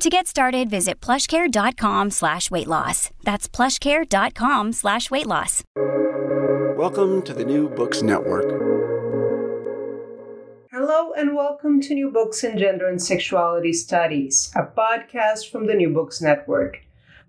[0.00, 3.08] To get started, visit plushcare.com slash weight loss.
[3.22, 5.62] That's plushcare.com slash weight loss.
[6.76, 8.44] Welcome to the New Books Network.
[10.70, 15.74] Hello and welcome to New Books in Gender and Sexuality Studies, a podcast from the
[15.74, 16.80] New Books Network.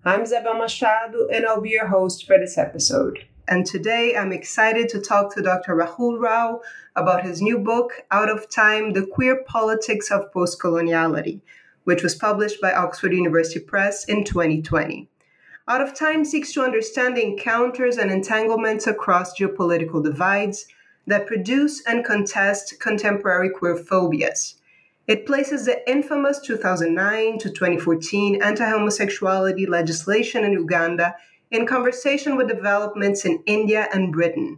[0.04, 3.20] I'm Isabel Machado and I'll be your host for this episode.
[3.48, 5.74] And today I'm excited to talk to Dr.
[5.74, 6.60] Rahul Rao
[6.98, 11.40] about his new book, Out of Time The Queer Politics of Postcoloniality
[11.88, 15.08] which was published by Oxford University Press in 2020.
[15.70, 20.66] Out of Time seeks to understand the encounters and entanglements across geopolitical divides
[21.06, 24.56] that produce and contest contemporary queer phobias.
[25.08, 31.16] It places the infamous 2009 to 2014 anti homosexuality legislation in Uganda
[31.52, 34.58] in conversation with developments in India and Britain,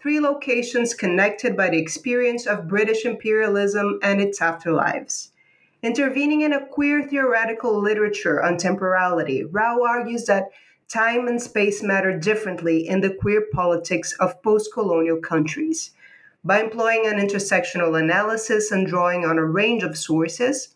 [0.00, 5.30] three locations connected by the experience of British imperialism and its afterlives.
[5.80, 10.50] Intervening in a queer theoretical literature on temporality, Rao argues that
[10.88, 15.92] time and space matter differently in the queer politics of post colonial countries.
[16.42, 20.74] By employing an intersectional analysis and drawing on a range of sources,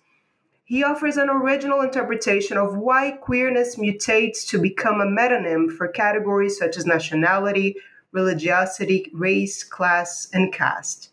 [0.62, 6.56] he offers an original interpretation of why queerness mutates to become a metonym for categories
[6.56, 7.74] such as nationality,
[8.12, 11.11] religiosity, race, class, and caste.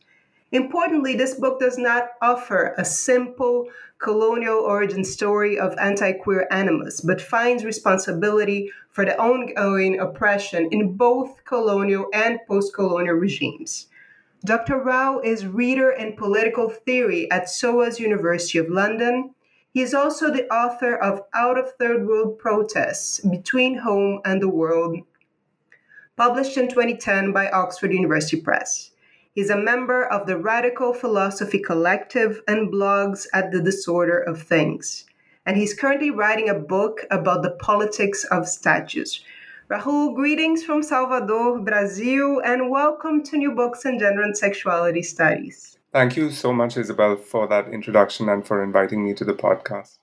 [0.51, 3.67] Importantly, this book does not offer a simple
[3.99, 10.93] colonial origin story of anti queer animus, but finds responsibility for the ongoing oppression in
[10.93, 13.87] both colonial and post colonial regimes.
[14.43, 14.79] Dr.
[14.79, 19.35] Rao is reader in political theory at SOAS University of London.
[19.71, 24.49] He is also the author of Out of Third World Protests Between Home and the
[24.49, 24.97] World,
[26.15, 28.91] published in 2010 by Oxford University Press.
[29.39, 35.05] He's a member of the Radical Philosophy Collective and blogs at The Disorder of Things.
[35.45, 39.23] And he's currently writing a book about the politics of statues.
[39.69, 45.77] Rahul, greetings from Salvador, Brazil, and welcome to New Books in Gender and Sexuality Studies.
[45.93, 49.99] Thank you so much, Isabel, for that introduction and for inviting me to the podcast.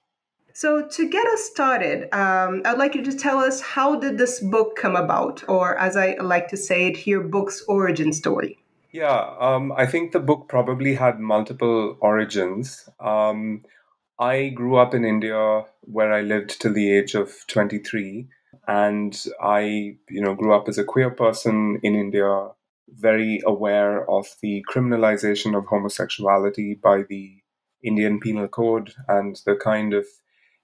[0.55, 4.41] So, to get us started, um, I'd like you to tell us how did this
[4.41, 8.59] book come about, or as I like to say it, your book's origin story.
[8.97, 12.89] Yeah, um, I think the book probably had multiple origins.
[12.99, 13.63] Um,
[14.19, 18.27] I grew up in India where I lived till the age of 23
[18.67, 22.49] and I you know grew up as a queer person in India
[22.89, 27.43] very aware of the criminalization of homosexuality by the
[27.85, 30.07] Indian Penal Code and the kind of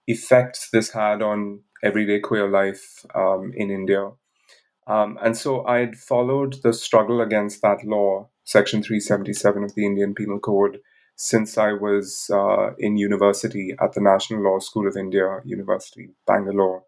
[0.06, 4.12] effects this had on everyday queer life um, in India.
[4.86, 10.14] Um, and so I'd followed the struggle against that law, Section 377 of the Indian
[10.14, 10.80] Penal Code,
[11.16, 16.82] since I was uh, in university at the National Law School of India, University, Bangalore.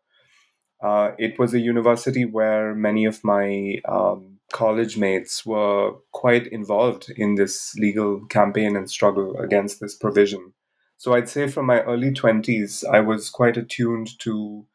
[0.83, 7.11] Uh, it was a university where many of my um, college mates were quite involved
[7.17, 10.53] in this legal campaign and struggle against this provision.
[10.97, 14.67] So I'd say from my early 20s, I was quite attuned to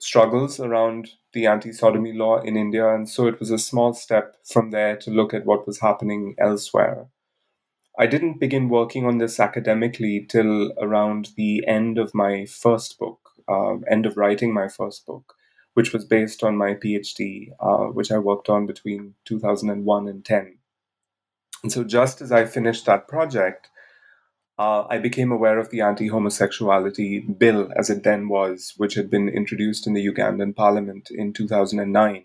[0.00, 2.94] struggles around the anti sodomy law in India.
[2.94, 6.34] And so it was a small step from there to look at what was happening
[6.38, 7.08] elsewhere.
[7.98, 13.30] I didn't begin working on this academically till around the end of my first book,
[13.48, 15.34] uh, end of writing my first book,
[15.74, 20.58] which was based on my PhD, uh, which I worked on between 2001 and 10.
[21.64, 23.68] And so, just as I finished that project,
[24.58, 29.08] uh, I became aware of the anti homosexuality bill, as it then was, which had
[29.08, 32.24] been introduced in the Ugandan parliament in 2009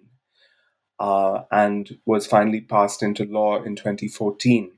[1.00, 4.71] uh, and was finally passed into law in 2014.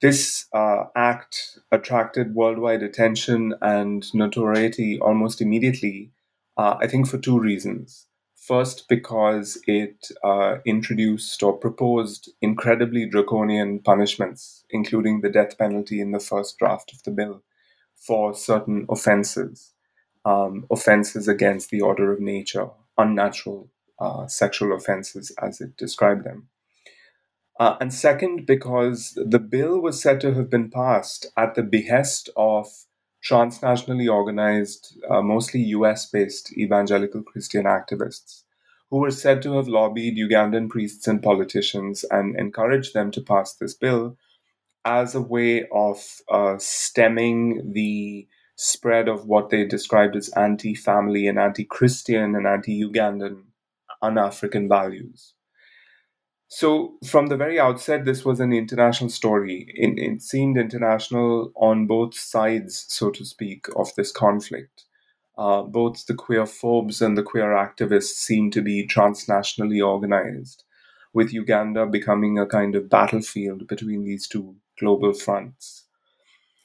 [0.00, 6.12] This uh, act attracted worldwide attention and notoriety almost immediately,
[6.56, 8.06] uh, I think, for two reasons.
[8.50, 16.10] First, because it uh, introduced or proposed incredibly draconian punishments, including the death penalty in
[16.10, 17.44] the first draft of the bill,
[17.94, 19.72] for certain offenses,
[20.24, 23.70] um, offenses against the order of nature, unnatural
[24.00, 26.48] uh, sexual offenses as it described them.
[27.60, 32.28] Uh, and second, because the bill was said to have been passed at the behest
[32.36, 32.66] of
[33.28, 38.44] transnationally organized, uh, mostly US based evangelical Christian activists
[38.90, 43.54] who were said to have lobbied Ugandan priests and politicians and encouraged them to pass
[43.54, 44.16] this bill
[44.84, 48.26] as a way of uh, stemming the
[48.56, 53.44] spread of what they described as anti family and anti Christian and anti Ugandan
[54.02, 55.34] un African values.
[56.52, 59.72] So, from the very outset, this was an international story.
[59.72, 64.82] It, it, seemed international on both sides, so to speak, of this conflict.
[65.38, 70.64] Uh, both the queer phobes and the queer activists seemed to be transnationally organized,
[71.12, 75.84] with Uganda becoming a kind of battlefield between these two global fronts.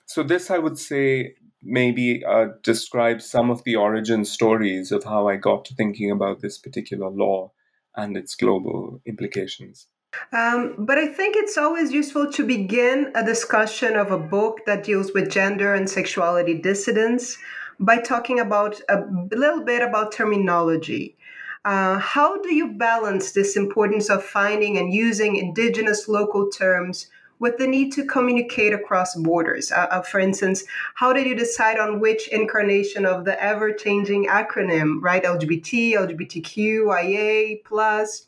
[0.07, 5.27] So, this, I would say, maybe uh, describes some of the origin stories of how
[5.27, 7.51] I got to thinking about this particular law
[7.97, 9.88] and its global implications.
[10.31, 14.83] Um, but I think it's always useful to begin a discussion of a book that
[14.83, 17.38] deals with gender and sexuality dissidence
[17.80, 21.18] by talking about a little bit about terminology.
[21.65, 27.07] Uh, how do you balance this importance of finding and using indigenous local terms
[27.39, 29.71] with the need to communicate across borders?
[29.71, 30.63] Uh, uh, for instance,
[30.95, 35.23] how did you decide on which incarnation of the ever changing acronym, right?
[35.23, 38.27] LGBT, LGBTQ, IA, plus,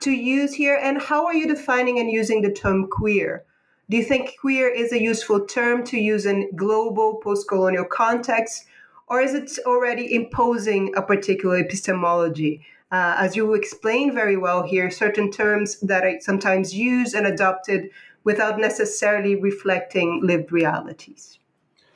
[0.00, 0.78] to use here?
[0.80, 3.44] And how are you defining and using the term queer?
[3.90, 8.66] Do you think queer is a useful term to use in global post colonial contexts,
[9.06, 12.62] or is it already imposing a particular epistemology?
[12.90, 17.90] Uh, as you explain very well here, certain terms that are sometimes used and adopted
[18.28, 21.38] without necessarily reflecting lived realities?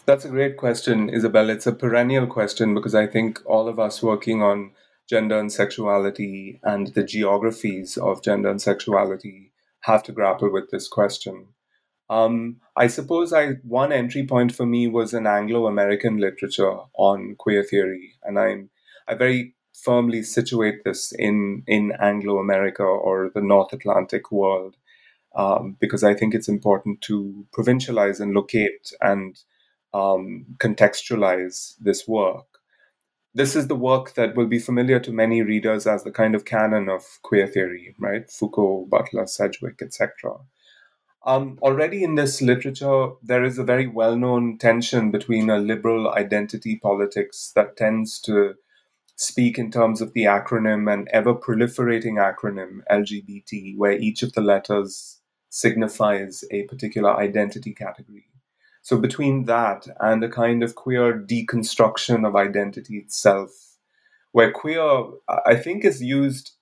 [0.06, 1.50] That's a great question, Isabel.
[1.50, 4.70] It's a perennial question because I think all of us working on
[5.06, 10.88] gender and sexuality and the geographies of gender and sexuality have to grapple with this
[10.88, 11.48] question.
[12.08, 13.44] Um, I suppose I
[13.82, 18.70] one entry point for me was an Anglo-American literature on queer theory, and I'm
[19.06, 24.76] I very firmly situate this in in Anglo-America or the North Atlantic world
[25.34, 29.38] um, because I think it's important to provincialize and locate and
[29.94, 32.46] um, contextualize this work.
[33.34, 36.44] This is the work that will be familiar to many readers as the kind of
[36.44, 38.30] canon of queer theory, right?
[38.30, 40.10] Foucault, Butler, Sedgwick, etc.
[41.24, 46.12] Um, already in this literature, there is a very well known tension between a liberal
[46.12, 48.54] identity politics that tends to
[49.16, 54.40] speak in terms of the acronym and ever proliferating acronym LGBT, where each of the
[54.40, 55.21] letters
[55.52, 58.24] signifies a particular identity category.
[58.80, 63.76] So, between that and a kind of queer deconstruction of identity itself,
[64.32, 65.04] where queer,
[65.46, 66.52] I think, is used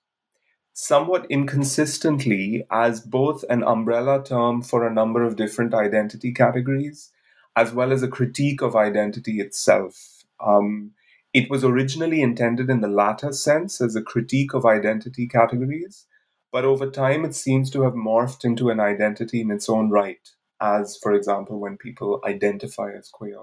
[0.73, 7.11] somewhat inconsistently as both an umbrella term for a number of different identity categories,
[7.55, 10.23] as well as a critique of identity itself.
[10.45, 10.91] Um,
[11.33, 16.07] it was originally intended in the latter sense as a critique of identity categories,
[16.51, 20.29] but over time, it seems to have morphed into an identity in its own right,
[20.59, 23.39] as, for example, when people identify as queer,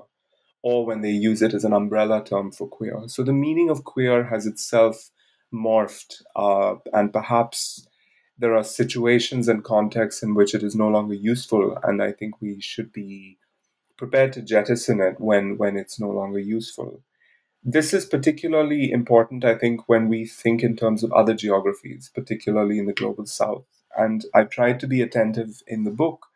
[0.62, 3.02] or when they use it as an umbrella term for queer.
[3.06, 5.10] So the meaning of queer has itself
[5.52, 7.86] morphed, uh, and perhaps
[8.38, 12.40] there are situations and contexts in which it is no longer useful, and I think
[12.40, 13.38] we should be
[13.96, 17.02] prepared to jettison it when, when it's no longer useful.
[17.64, 22.78] This is particularly important, I think, when we think in terms of other geographies, particularly
[22.78, 23.66] in the global south.
[23.96, 26.26] And I've tried to be attentive in the book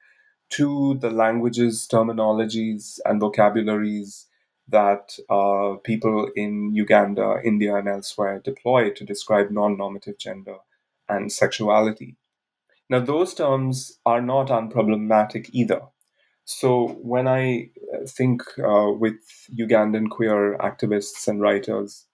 [0.50, 4.26] to the languages, terminologies, and vocabularies
[4.69, 10.57] that uh, people in Uganda, India, and elsewhere deploy to describe non normative gender
[11.09, 12.17] and sexuality.
[12.91, 15.83] Now, those terms are not unproblematic either.
[16.45, 19.21] So when I uh, think uh, with
[19.59, 22.07] Ugandan queer activists and writers,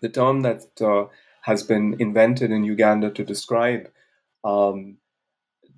[0.00, 1.06] The term that uh,
[1.42, 3.90] has been invented in Uganda to describe
[4.44, 4.98] um,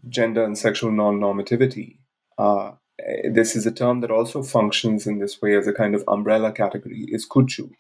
[0.09, 1.99] gender and sexual non normativity.
[2.39, 2.73] Uh,
[3.33, 6.53] this is a term that also functions in this way as a kind of umbrella
[6.53, 7.73] category, is kuchu.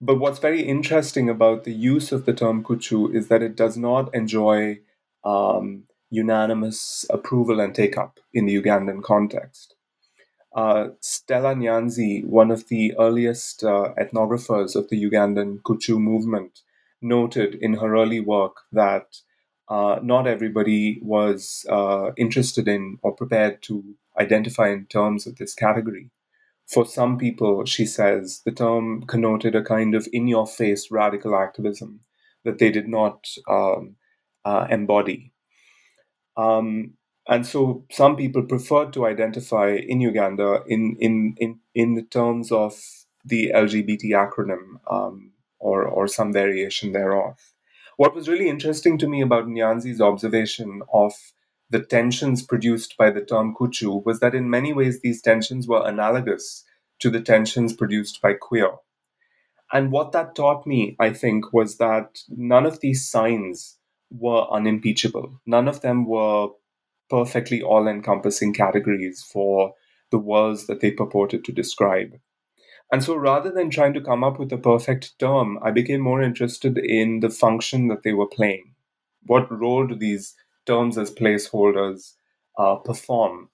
[0.00, 3.76] But what's very interesting about the use of the term kuchu is that it does
[3.78, 4.80] not enjoy
[5.24, 9.74] um, unanimous approval and take up in the Ugandan context.
[10.54, 16.60] Uh, Stella Nyanzi, one of the earliest uh, ethnographers of the Ugandan Kuchu movement,
[17.00, 19.16] noted in her early work that
[19.68, 23.82] uh, not everybody was uh, interested in or prepared to
[24.20, 26.10] identify in terms of this category.
[26.68, 31.34] For some people, she says, the term connoted a kind of in your face radical
[31.34, 32.00] activism
[32.44, 33.96] that they did not um,
[34.44, 35.31] uh, embody.
[36.36, 36.94] Um,
[37.28, 42.50] and so some people preferred to identify in Uganda in, in, in, in the terms
[42.50, 42.80] of
[43.24, 47.36] the LGBT acronym um, or, or some variation thereof.
[47.96, 51.14] What was really interesting to me about Nyanzi's observation of
[51.70, 55.86] the tensions produced by the term kuchu was that in many ways these tensions were
[55.86, 56.64] analogous
[56.98, 58.72] to the tensions produced by queer.
[59.72, 63.78] And what that taught me, I think, was that none of these signs
[64.18, 65.40] were unimpeachable.
[65.46, 66.48] None of them were
[67.08, 69.74] perfectly all encompassing categories for
[70.10, 72.18] the worlds that they purported to describe.
[72.90, 76.22] And so rather than trying to come up with a perfect term, I became more
[76.22, 78.74] interested in the function that they were playing.
[79.24, 80.34] What role do these
[80.66, 82.14] terms as placeholders
[82.58, 83.48] uh, perform.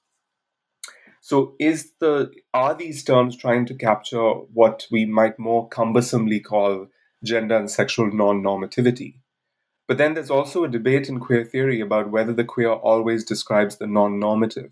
[1.21, 6.87] So is the are these terms trying to capture what we might more cumbersomely call
[7.25, 9.18] gender and sexual non-normativity?
[9.89, 13.77] But then there's also a debate in queer theory about whether the queer always describes
[13.77, 14.71] the non-normative.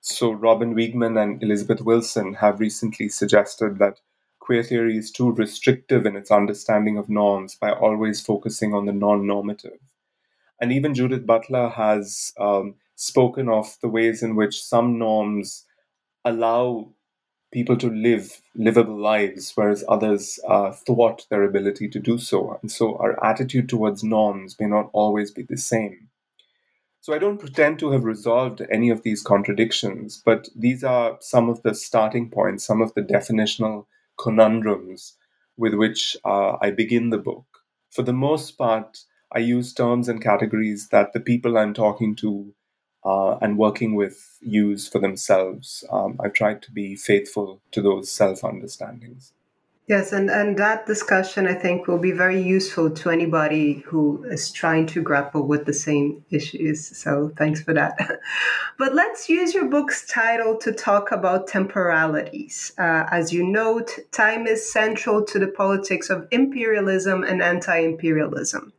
[0.00, 4.00] So Robyn Wiegman and Elizabeth Wilson have recently suggested that
[4.40, 8.92] queer theory is too restrictive in its understanding of norms by always focusing on the
[8.92, 9.78] non-normative.
[10.58, 15.66] And even Judith Butler has um, spoken of the ways in which some norms
[16.24, 16.94] allow
[17.52, 22.58] people to live livable lives, whereas others uh, thwart their ability to do so.
[22.60, 26.08] And so our attitude towards norms may not always be the same.
[27.00, 31.48] So I don't pretend to have resolved any of these contradictions, but these are some
[31.48, 33.86] of the starting points, some of the definitional
[34.18, 35.16] conundrums
[35.56, 37.46] with which uh, I begin the book.
[37.90, 42.52] For the most part, I use terms and categories that the people I'm talking to
[43.08, 45.82] uh, and working with use for themselves.
[45.90, 49.32] Um, I've tried to be faithful to those self understandings.
[49.86, 54.52] Yes, and, and that discussion I think will be very useful to anybody who is
[54.52, 56.94] trying to grapple with the same issues.
[56.94, 57.96] So thanks for that.
[58.78, 62.74] but let's use your book's title to talk about temporalities.
[62.76, 68.74] Uh, as you note, time is central to the politics of imperialism and anti imperialism.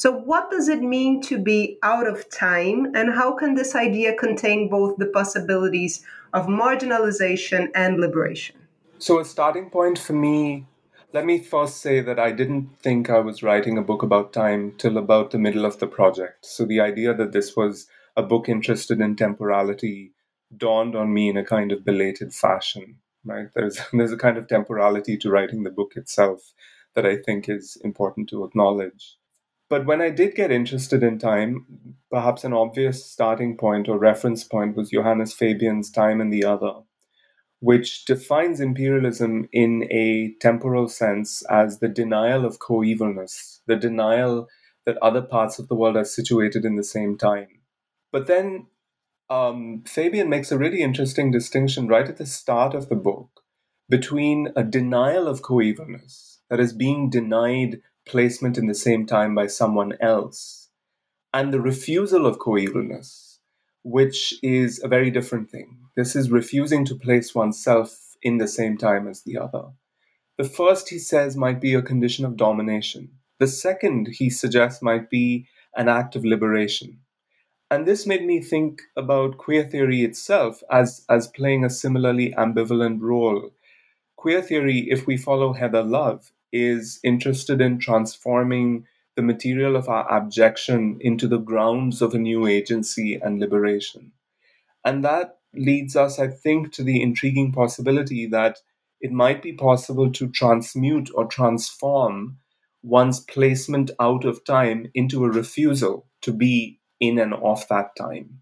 [0.00, 4.14] So, what does it mean to be out of time, and how can this idea
[4.14, 6.02] contain both the possibilities
[6.32, 8.56] of marginalization and liberation?
[8.98, 10.64] So, a starting point for me,
[11.12, 14.72] let me first say that I didn't think I was writing a book about time
[14.78, 16.46] till about the middle of the project.
[16.46, 20.14] So, the idea that this was a book interested in temporality
[20.56, 22.96] dawned on me in a kind of belated fashion.
[23.22, 23.48] Right?
[23.54, 26.54] There's there's a kind of temporality to writing the book itself
[26.94, 29.18] that I think is important to acknowledge.
[29.70, 34.42] But when I did get interested in time, perhaps an obvious starting point or reference
[34.42, 36.72] point was Johannes Fabian's Time and the Other,
[37.60, 44.48] which defines imperialism in a temporal sense as the denial of coevalness, the denial
[44.86, 47.60] that other parts of the world are situated in the same time.
[48.10, 48.66] But then
[49.28, 53.28] um, Fabian makes a really interesting distinction right at the start of the book
[53.88, 59.46] between a denial of coevalness, that is, being denied placement in the same time by
[59.46, 60.68] someone else,
[61.32, 63.38] and the refusal of coevalness,
[63.82, 65.78] which is a very different thing.
[65.96, 69.64] This is refusing to place oneself in the same time as the other.
[70.38, 73.10] The first, he says, might be a condition of domination.
[73.38, 77.00] The second, he suggests, might be an act of liberation.
[77.70, 83.00] And this made me think about queer theory itself as, as playing a similarly ambivalent
[83.00, 83.50] role.
[84.16, 90.10] Queer theory, if we follow Heather Love, is interested in transforming the material of our
[90.10, 94.12] abjection into the grounds of a new agency and liberation.
[94.84, 98.58] And that leads us, I think, to the intriguing possibility that
[99.00, 102.38] it might be possible to transmute or transform
[102.82, 108.39] one's placement out of time into a refusal to be in and off that time.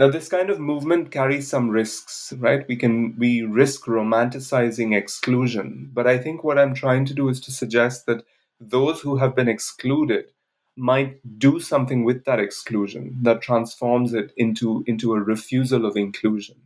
[0.00, 2.66] Now, this kind of movement carries some risks, right?
[2.66, 7.38] We can we risk romanticizing exclusion, but I think what I'm trying to do is
[7.42, 8.24] to suggest that
[8.58, 10.30] those who have been excluded
[10.74, 16.56] might do something with that exclusion that transforms it into into a refusal of inclusion.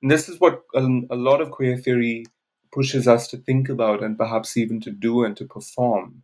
[0.00, 0.80] And this is what a,
[1.10, 2.24] a lot of queer theory
[2.72, 6.22] pushes us to think about and perhaps even to do and to perform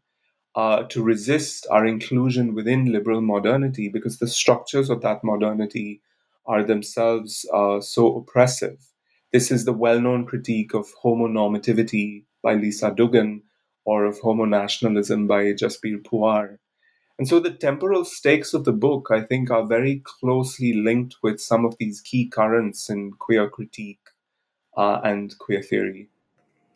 [0.57, 6.01] uh, to resist our inclusion within liberal modernity because the structures of that modernity
[6.47, 8.79] are themselves uh, so oppressive.
[9.33, 13.43] This is the well known critique of homonormativity by Lisa Duggan
[13.85, 16.59] or of homonationalism by Jasbir Puar.
[17.19, 21.41] And so the temporal stakes of the book, I think, are very closely linked with
[21.41, 24.01] some of these key currents in queer critique
[24.77, 26.09] uh, and queer theory.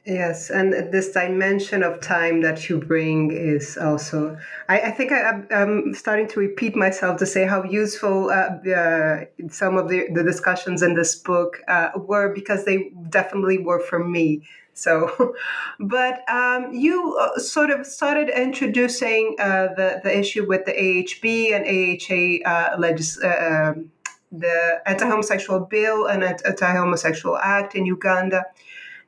[0.06, 4.38] Yes, and this dimension of time that you bring is also.
[4.66, 9.24] I, I think I, am starting to repeat myself to say how useful uh, uh,
[9.50, 14.02] some of the, the discussions in this book uh, were because they definitely were for
[14.02, 14.42] me.
[14.72, 15.34] So,
[15.80, 21.52] but um, you uh, sort of started introducing uh, the the issue with the AHB
[21.54, 23.92] and AHA uh, legis- um,
[24.32, 28.46] the anti-homosexual bill and anti-homosexual act in Uganda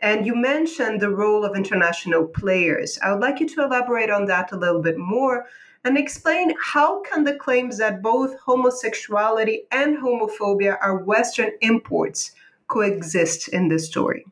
[0.02, 2.98] and you mentioned the role of international players.
[3.02, 5.46] I would like you to elaborate on that a little bit more
[5.84, 12.32] and explain how can the claims that both homosexuality and homophobia are Western imports
[12.66, 14.26] coexist in this story?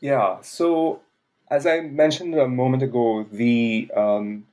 [0.00, 1.00] Yeah, so
[1.50, 4.46] as I mentioned a moment ago, the um,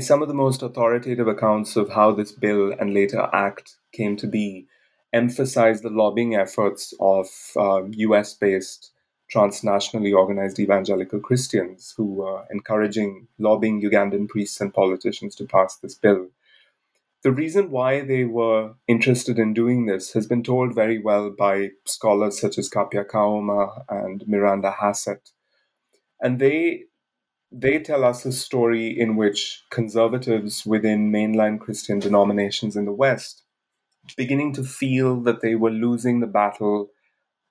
[0.00, 4.26] some of the most authoritative accounts of how this bill and later act came to
[4.26, 4.66] be
[5.12, 7.26] emphasize the lobbying efforts of
[7.56, 8.92] uh, US based
[9.32, 15.94] transnationally organized evangelical Christians who were encouraging, lobbying Ugandan priests and politicians to pass this
[15.94, 16.28] bill.
[17.22, 21.70] The reason why they were interested in doing this has been told very well by
[21.84, 25.30] scholars such as Kapya Kaoma and Miranda Hassett.
[26.20, 26.84] And they
[27.50, 33.42] they tell us a story in which conservatives within mainline Christian denominations in the West
[34.14, 36.90] beginning to feel that they were losing the battle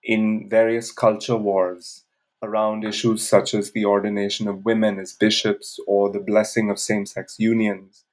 [0.06, 2.04] in various culture wars
[2.44, 7.06] around issues such as the ordination of women as bishops or the blessing of same
[7.06, 8.04] sex unions.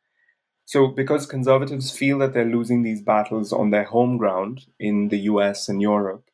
[0.65, 5.19] So, because conservatives feel that they're losing these battles on their home ground in the
[5.33, 6.25] US and Europe,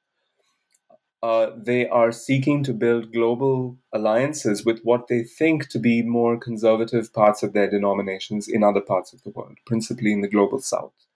[1.21, 6.39] uh, they are seeking to build global alliances with what they think to be more
[6.39, 10.61] conservative parts of their denominations in other parts of the world, principally in the global
[10.61, 11.08] south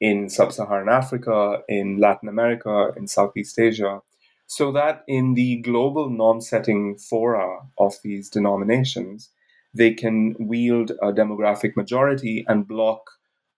[0.00, 4.00] in sub Saharan Africa, in Latin America, in Southeast Asia,
[4.46, 9.30] so that in the global norm setting fora of these denominations,
[9.72, 13.10] they can wield a demographic majority and block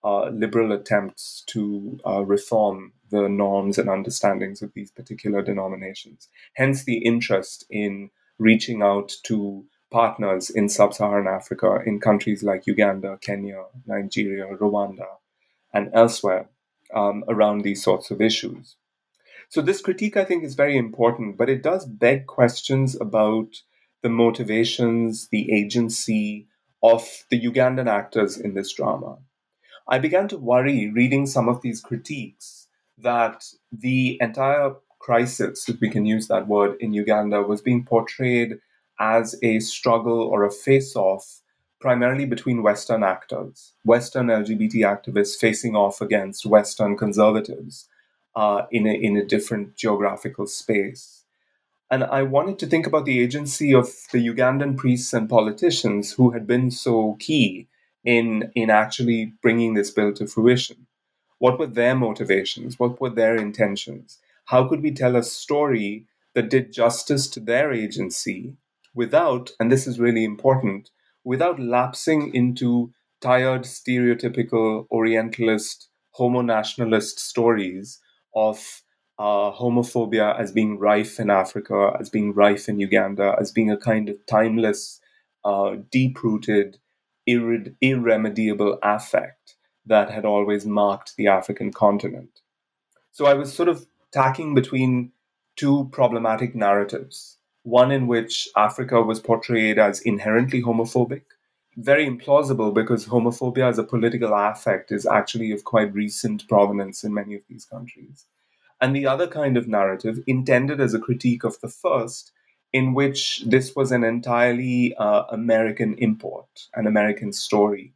[0.04, 6.28] uh, liberal attempts to uh, reform the norms and understandings of these particular denominations.
[6.54, 12.66] Hence, the interest in reaching out to partners in sub Saharan Africa, in countries like
[12.66, 15.06] Uganda, Kenya, Nigeria, Rwanda,
[15.72, 16.48] and elsewhere
[16.94, 18.76] um, around these sorts of issues.
[19.48, 23.62] So, this critique, I think, is very important, but it does beg questions about
[24.02, 26.48] the motivations, the agency
[26.82, 29.18] of the Ugandan actors in this drama.
[29.88, 35.90] I began to worry reading some of these critiques that the entire crisis, if we
[35.90, 38.58] can use that word, in Uganda was being portrayed
[38.98, 41.40] as a struggle or a face off
[41.86, 47.88] primarily between Western actors, Western LGBT activists facing off against Western conservatives
[48.34, 51.22] uh, in, a, in a different geographical space.
[51.88, 56.32] And I wanted to think about the agency of the Ugandan priests and politicians who
[56.32, 57.68] had been so key
[58.04, 60.88] in, in actually bringing this bill to fruition.
[61.38, 62.80] What were their motivations?
[62.80, 64.18] What were their intentions?
[64.46, 68.54] How could we tell a story that did justice to their agency
[68.92, 70.90] without, and this is really important,
[71.26, 77.98] without lapsing into tired, stereotypical Orientalist, homo nationalist stories
[78.34, 78.82] of
[79.18, 83.76] uh, homophobia as being rife in Africa, as being rife in Uganda, as being a
[83.76, 85.00] kind of timeless,
[85.44, 86.78] uh, deep rooted,
[87.28, 92.40] irre- irremediable affect that had always marked the African continent.
[93.10, 95.10] So I was sort of tacking between
[95.56, 101.22] two problematic narratives one in which Africa was portrayed as inherently homophobic.
[101.76, 107.12] Very implausible because homophobia as a political affect is actually of quite recent provenance in
[107.12, 108.26] many of these countries.
[108.80, 112.30] And the other kind of narrative, intended as a critique of the first,
[112.72, 117.94] in which this was an entirely uh, American import, an American story.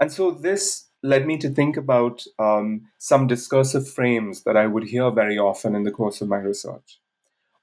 [0.00, 4.84] And so this led me to think about um, some discursive frames that I would
[4.84, 7.00] hear very often in the course of my research.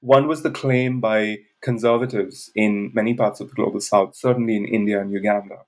[0.06, 4.64] One was the claim by conservatives in many parts of the global south, certainly in
[4.64, 5.64] India and Uganda,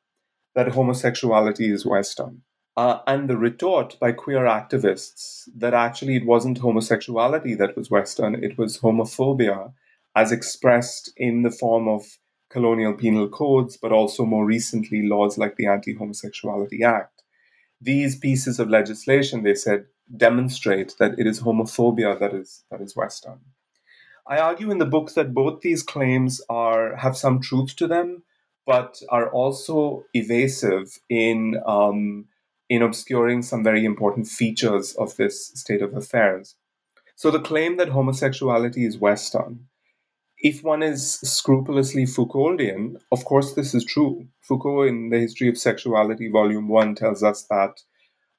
[0.55, 2.42] that homosexuality is Western.
[2.77, 8.37] Uh, and the retort by queer activists that actually it wasn't homosexuality that was Western,
[8.37, 9.72] it was homophobia
[10.14, 12.05] as expressed in the form of
[12.48, 17.24] colonial penal codes, but also more recently laws like the Anti Homosexuality Act.
[17.81, 22.94] These pieces of legislation, they said, demonstrate that it is homophobia that is, that is
[22.94, 23.40] Western.
[24.29, 28.25] I argue in the book that both these claims are have some truth to them,
[28.67, 32.27] but are also evasive in um,
[32.69, 36.57] in obscuring some very important features of this state of affairs.
[37.17, 39.69] So the claim that homosexuality is Western,
[40.41, 44.29] if one is scrupulously Foucauldian, of course this is true.
[44.41, 47.81] Foucault, in the History of Sexuality, Volume 1, tells us that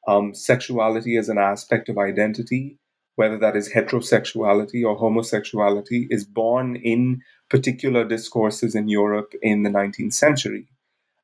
[0.07, 2.77] um, sexuality is an aspect of identity,
[3.19, 9.69] whether that is heterosexuality or homosexuality, is born in particular discourses in Europe in the
[9.69, 10.69] 19th century.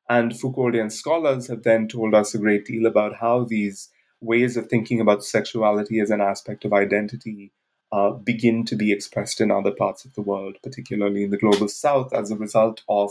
[0.06, 3.88] And Foucauldian scholars have then told us a great deal about how these
[4.20, 7.50] ways of thinking about sexuality as an aspect of identity
[7.90, 11.66] uh, begin to be expressed in other parts of the world, particularly in the global
[11.66, 13.10] south, as a result of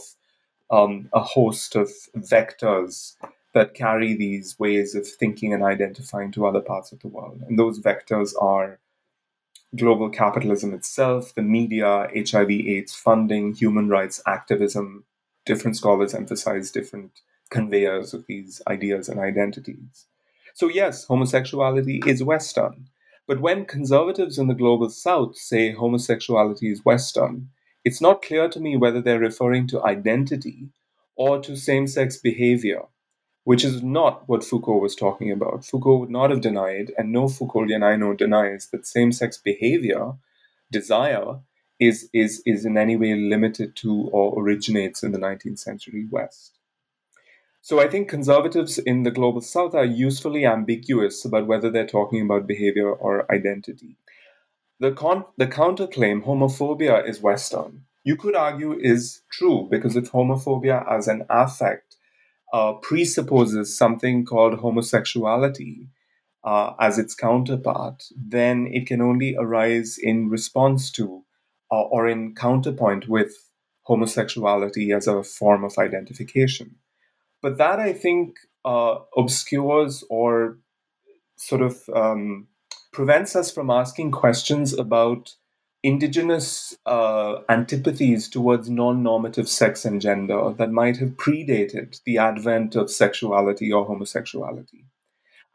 [0.69, 3.13] um, a host of vectors
[3.55, 7.41] that carry these ways of thinking and identifying to other parts of the world.
[7.47, 8.79] And those vectors are
[9.75, 15.05] global capitalism itself, the media, HIV AIDS funding, human rights activism,
[15.45, 20.05] different scholars emphasize different conveyors of these ideas and identities.
[20.53, 22.89] So, yes, homosexuality is Western.
[23.25, 27.49] But when conservatives in the global south say homosexuality is Western,
[27.85, 30.69] it's not clear to me whether they're referring to identity
[31.15, 32.81] or to same sex behavior,
[33.45, 35.63] which is not what Foucault was talking about.
[35.63, 40.13] Foucault would not have denied, and no Foucauldian I know denies, that same sex behavior,
[40.71, 41.39] desire,
[41.79, 46.57] is, is, is in any way limited to or originates in the 19th century West.
[47.61, 52.21] So I think conservatives in the global south are usefully ambiguous about whether they're talking
[52.21, 53.97] about behavior or identity.
[54.79, 60.83] The, con- the counterclaim, homophobia is Western, you could argue is true because if homophobia
[60.91, 61.94] as an affect
[62.55, 65.89] uh, presupposes something called homosexuality
[66.45, 71.25] uh, as its counterpart, then it can only arise in response to
[71.69, 73.33] uh, or in counterpoint with
[73.81, 76.75] homosexuality as a form of identification.
[77.41, 80.59] But that I think uh, obscures or
[81.35, 82.47] sort of um,
[82.93, 85.35] prevents us from asking questions about
[85.85, 92.75] indigenous uh, antipathies towards non normative sex and gender that might have predated the advent
[92.75, 94.85] of sexuality or homosexuality.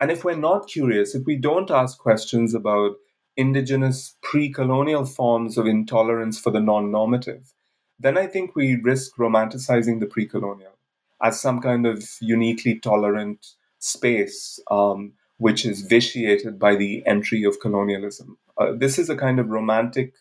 [0.00, 2.92] And if we're not curious, if we don't ask questions about
[3.36, 7.52] indigenous pre colonial forms of intolerance for the non normative,
[7.98, 10.78] then I think we risk romanticizing the pre colonial
[11.20, 13.44] as some kind of uniquely tolerant
[13.80, 18.38] space, um, which is vitiated by the entry of colonialism.
[18.60, 20.12] Uh, this is a kind of romantic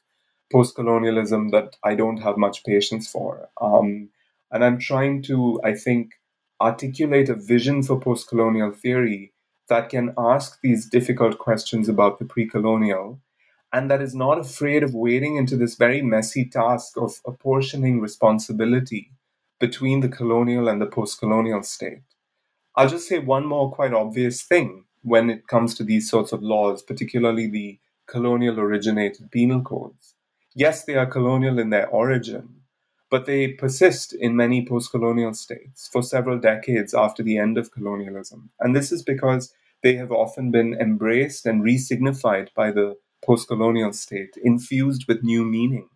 [0.51, 3.49] post colonialism that I don't have much patience for.
[3.61, 4.09] Um,
[4.49, 6.13] and I'm trying to, I think,
[6.61, 9.33] articulate a vision for post colonial theory
[9.67, 13.19] that can ask these difficult questions about the pre colonial
[13.71, 19.11] and that is not afraid of wading into this very messy task of apportioning responsibility
[19.59, 22.01] between the colonial and the post colonial state.
[22.75, 26.41] I'll just say one more quite obvious thing when it comes to these sorts of
[26.41, 30.15] laws, particularly the colonial originated penal codes.
[30.55, 32.61] Yes, they are colonial in their origin,
[33.09, 37.71] but they persist in many post colonial states for several decades after the end of
[37.71, 38.49] colonialism.
[38.59, 43.93] And this is because they have often been embraced and resignified by the post colonial
[43.93, 45.89] state, infused with new meaning.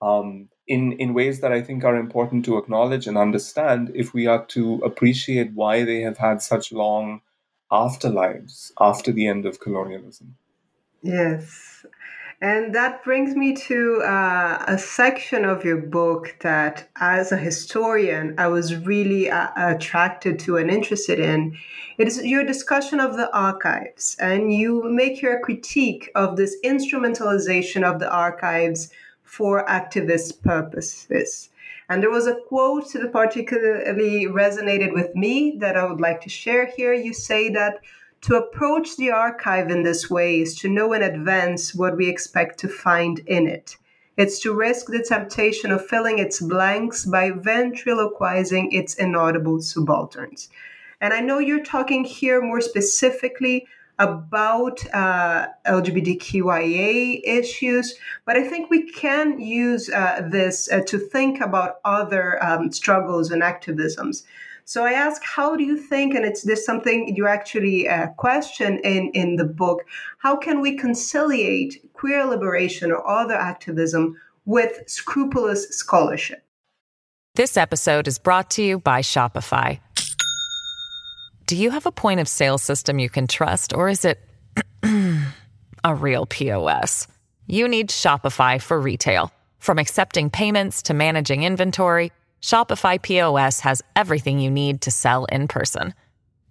[0.00, 4.26] Um, in, in ways that I think are important to acknowledge and understand if we
[4.26, 7.20] are to appreciate why they have had such long
[7.70, 10.36] afterlives after the end of colonialism.
[11.02, 11.84] Yes.
[12.40, 18.34] And that brings me to uh, a section of your book that, as a historian,
[18.36, 21.56] I was really uh, attracted to and interested in.
[21.98, 27.84] It is your discussion of the archives, and you make your critique of this instrumentalization
[27.84, 28.90] of the archives
[29.22, 31.48] for activist purposes.
[31.88, 36.28] And there was a quote that particularly resonated with me that I would like to
[36.28, 36.92] share here.
[36.92, 37.80] You say that
[38.22, 42.58] to approach the archive in this way is to know in advance what we expect
[42.60, 43.76] to find in it.
[44.16, 50.48] It's to risk the temptation of filling its blanks by ventriloquizing its inaudible subalterns.
[51.00, 53.66] And I know you're talking here more specifically
[53.98, 61.40] about uh, LGBTQIA issues, but I think we can use uh, this uh, to think
[61.40, 64.24] about other um, struggles and activisms.
[64.64, 68.78] So I ask, how do you think, and it's this something you actually uh, question
[68.78, 69.82] in, in the book,
[70.18, 76.44] how can we conciliate queer liberation or other activism with scrupulous scholarship?
[77.34, 79.80] This episode is brought to you by Shopify.
[81.46, 84.20] Do you have a point of sale system you can trust, or is it
[85.84, 87.08] a real POS?
[87.46, 89.32] You need Shopify for retail.
[89.58, 95.46] From accepting payments to managing inventory, Shopify POS has everything you need to sell in
[95.48, 95.94] person.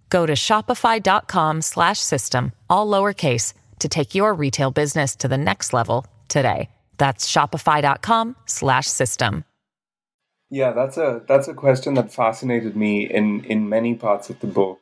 [0.08, 6.68] Go to shopify.com/system all lowercase to take your retail business to the next level today.
[6.98, 9.44] That's shopify.com/system.
[10.50, 14.46] Yeah, that's a that's a question that fascinated me in in many parts of the
[14.46, 14.80] book.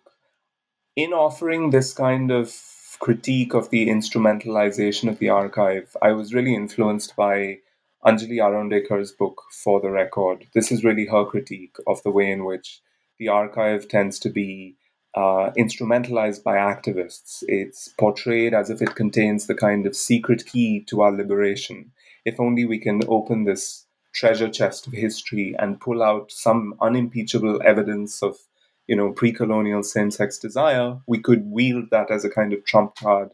[0.97, 2.53] In offering this kind of
[2.99, 7.61] critique of the instrumentalization of the archive, I was really influenced by
[8.05, 10.47] Anjali Arondekar's book, For the Record.
[10.55, 12.81] This is really her critique of the way in which
[13.19, 14.77] the archive tends to be
[15.15, 17.43] uh, instrumentalized by activists.
[17.47, 21.93] It's portrayed as if it contains the kind of secret key to our liberation.
[22.25, 27.61] If only we can open this treasure chest of history and pull out some unimpeachable
[27.65, 28.39] evidence of
[28.87, 33.31] you know pre-colonial same-sex desire we could wield that as a kind of trump card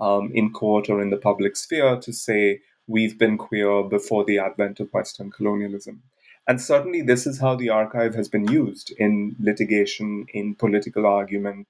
[0.00, 4.38] um, in court or in the public sphere to say we've been queer before the
[4.38, 6.02] advent of Western colonialism.
[6.46, 11.66] And certainly, this is how the archive has been used in litigation, in political argument.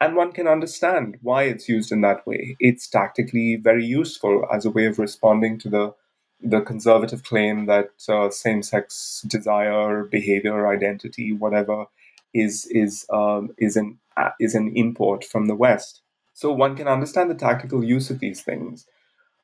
[0.00, 2.56] And one can understand why it's used in that way.
[2.60, 5.94] It's tactically very useful as a way of responding to the,
[6.40, 11.86] the conservative claim that uh, same sex desire, behavior, identity, whatever,
[12.32, 16.02] is, is, um, is, an, uh, is an import from the West.
[16.34, 18.86] So one can understand the tactical use of these things.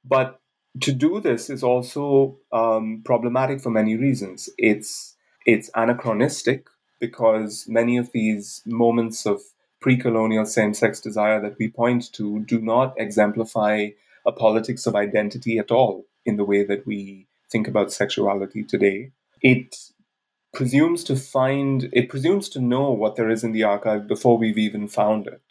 [0.04, 0.38] But
[0.80, 4.48] to do this is also um, problematic for many reasons.
[4.58, 6.66] It's it's anachronistic
[7.00, 9.42] because many of these moments of
[9.80, 13.88] pre-colonial same-sex desire that we point to do not exemplify
[14.24, 19.10] a politics of identity at all in the way that we think about sexuality today.
[19.42, 19.76] It
[20.54, 24.58] presumes to find it presumes to know what there is in the archive before we've
[24.58, 25.42] even found it.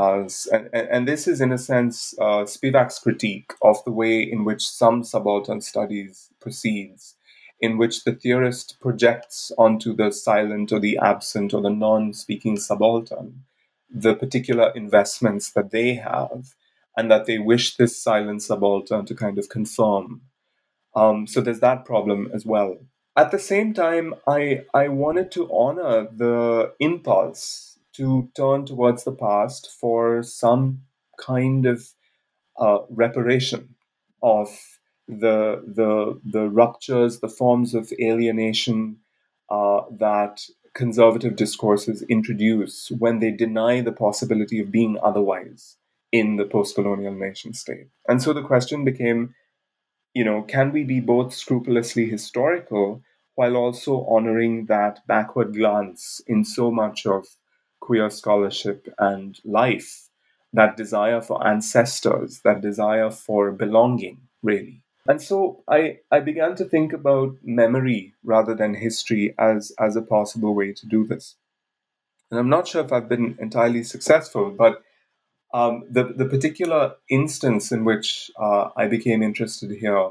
[0.00, 4.44] Uh, and, and, this is, in a sense, uh, Spivak's critique of the way in
[4.44, 7.16] which some subaltern studies proceeds,
[7.60, 12.56] in which the theorist projects onto the silent or the absent or the non speaking
[12.56, 13.44] subaltern
[13.90, 16.54] the particular investments that they have
[16.96, 20.22] and that they wish this silent subaltern to kind of confirm.
[20.94, 22.78] Um, so there's that problem as well.
[23.16, 27.69] At the same time, I, I wanted to honor the impulse
[28.00, 30.82] to turn towards the past for some
[31.18, 31.88] kind of
[32.58, 33.74] uh, reparation
[34.22, 34.48] of
[35.08, 38.96] the the the ruptures, the forms of alienation
[39.50, 45.76] uh, that conservative discourses introduce when they deny the possibility of being otherwise
[46.12, 47.88] in the post-colonial nation state.
[48.08, 49.34] And so the question became,
[50.14, 53.02] you know, can we be both scrupulously historical
[53.34, 57.26] while also honoring that backward glance in so much of
[57.80, 60.08] queer scholarship and life,
[60.52, 64.82] that desire for ancestors, that desire for belonging, really.
[65.08, 70.02] And so I, I began to think about memory rather than history as, as a
[70.02, 71.36] possible way to do this.
[72.30, 74.82] And I'm not sure if I've been entirely successful, but
[75.52, 80.10] um, the, the particular instance in which uh, I became interested here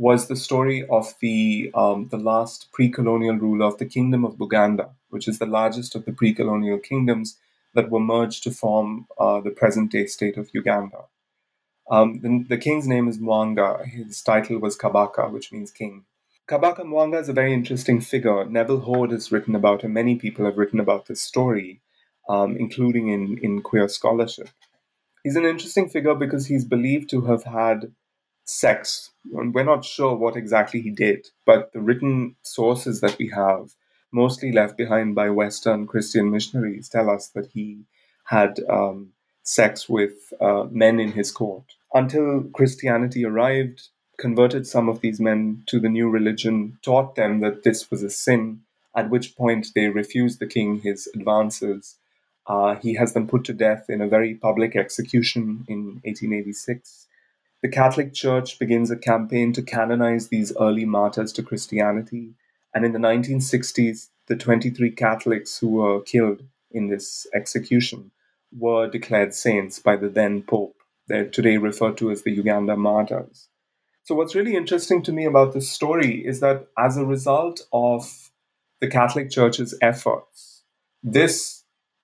[0.00, 4.36] was the story of the, um, the last pre colonial ruler of the Kingdom of
[4.36, 7.36] Buganda, which is the largest of the pre colonial kingdoms
[7.74, 11.02] that were merged to form uh, the present day state of Uganda.
[11.90, 13.84] Um, the, the, king's name is Mwanga.
[13.84, 16.06] His title was Kabaka, which means king.
[16.48, 18.46] Kabaka Mwanga is a very interesting figure.
[18.46, 19.92] Neville Hoad has written about him.
[19.92, 21.82] Many people have written about this story,
[22.26, 24.48] um, including in, in queer scholarship.
[25.24, 27.92] He's an interesting figure because he's believed to have had
[28.44, 29.10] sex.
[29.30, 33.74] We're not sure what exactly he did, but the written sources that we have,
[34.12, 37.84] mostly left behind by Western Christian missionaries, tell us that he
[38.24, 41.64] had um, sex with uh, men in his court.
[41.92, 47.64] Until Christianity arrived, converted some of these men to the new religion, taught them that
[47.64, 48.60] this was a sin,
[48.94, 51.96] at which point they refused the king his advances.
[52.46, 57.06] Uh, he has them put to death in a very public execution in 1886.
[57.62, 62.32] The Catholic Church begins a campaign to canonize these early martyrs to Christianity,
[62.74, 68.12] and in the 1960s, the 23 Catholics who were killed in this execution
[68.50, 70.76] were declared saints by the then Pope.
[71.06, 73.48] They're today referred to as the Uganda martyrs.
[74.04, 78.30] So, what's really interesting to me about this story is that as a result of
[78.80, 80.62] the Catholic Church's efforts,
[81.02, 81.59] this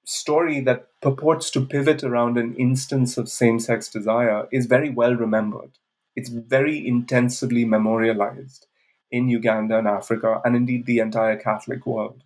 [0.07, 5.14] story that purports to pivot around an instance of same sex desire is very well
[5.14, 5.73] remembered.
[6.14, 8.66] It's very intensively memorialized
[9.11, 12.23] in Uganda and Africa, and indeed the entire Catholic world.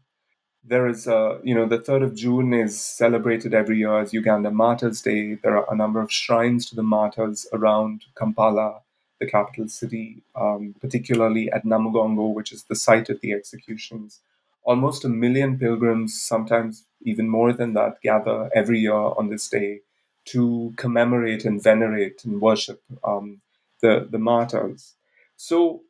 [0.63, 4.51] There is a, you know, the 3rd of June is celebrated every year as Uganda
[4.51, 5.35] Martyrs Day.
[5.35, 8.83] There are a number of shrines to the martyrs around Kampala,
[9.19, 14.21] the capital city, um, particularly at Namugongo, which is the site of the executions.
[14.65, 19.81] Almost a million pilgrims, sometimes even more than that, gather every year on this day
[20.27, 23.41] to commemorate and venerate and worship um,
[23.81, 24.95] the, the martyrs.
[25.37, 25.83] So,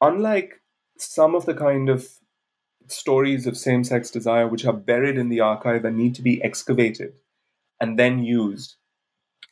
[0.00, 0.60] unlike
[0.98, 2.08] some of the kind of
[2.86, 6.42] stories of same sex desire which are buried in the archive and need to be
[6.42, 7.14] excavated
[7.80, 8.76] and then used,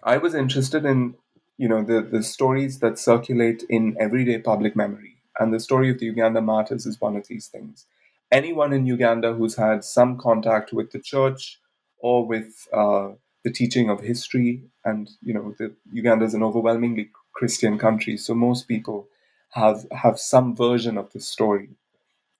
[0.02, 1.16] I was interested in
[1.56, 5.16] you know the, the stories that circulate in everyday public memory.
[5.38, 7.86] And the story of the Uganda martyrs is one of these things.
[8.34, 11.60] Anyone in Uganda who's had some contact with the church
[11.98, 13.10] or with uh,
[13.44, 18.34] the teaching of history, and you know, the, Uganda is an overwhelmingly Christian country, so
[18.34, 19.06] most people
[19.50, 21.68] have have some version of the story.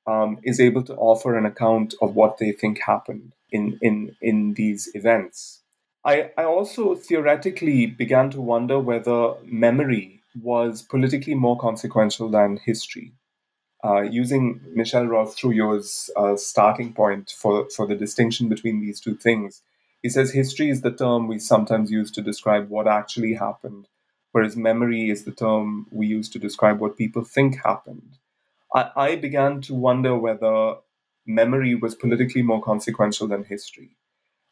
[0.07, 4.55] Um, is able to offer an account of what they think happened in in in
[4.55, 5.63] these events.
[6.05, 13.13] I, I also theoretically began to wonder whether memory was politically more consequential than history.
[13.85, 19.15] Uh, using Michel Rolph Trouillot's uh, starting point for, for the distinction between these two
[19.15, 19.61] things,
[20.03, 23.89] he says history is the term we sometimes use to describe what actually happened,
[24.33, 28.17] whereas memory is the term we use to describe what people think happened.
[28.75, 30.77] I, I began to wonder whether
[31.27, 33.97] memory was politically more consequential than history.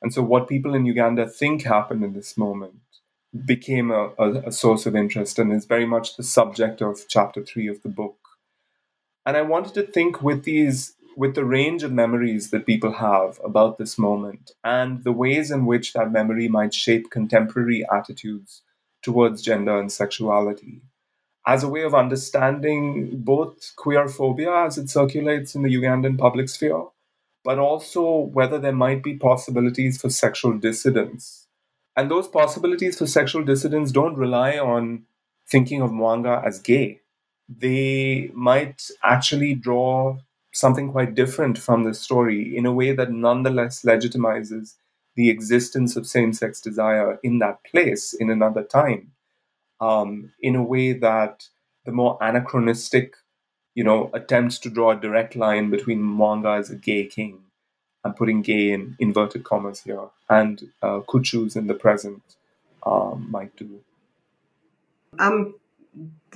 [0.00, 2.80] And so, what people in Uganda think happened in this moment
[3.46, 7.42] became a, a, a, source of interest and is very much the subject of chapter
[7.42, 8.21] three of the book.
[9.24, 13.40] And I wanted to think with these, with the range of memories that people have
[13.44, 18.62] about this moment and the ways in which that memory might shape contemporary attitudes
[19.02, 20.82] towards gender and sexuality
[21.44, 26.48] as a way of understanding both queer phobia as it circulates in the Ugandan public
[26.48, 26.84] sphere
[27.44, 31.48] but also whether there might be possibilities for sexual dissidence.
[31.96, 35.04] And those possibilities for sexual dissidence don't rely on
[35.48, 37.01] thinking of Mwanga as gay.
[37.58, 40.18] They might actually draw
[40.52, 44.74] something quite different from the story in a way that nonetheless legitimizes
[45.14, 49.12] the existence of same sex desire in that place in another time,
[49.80, 51.48] um, in a way that
[51.84, 53.14] the more anachronistic
[53.74, 57.38] you know, attempts to draw a direct line between Mwanga as a gay king.
[58.04, 62.22] I'm putting gay in inverted commas here, and uh, Kuchus in the present
[62.84, 63.80] um, might do.
[65.18, 65.54] I'm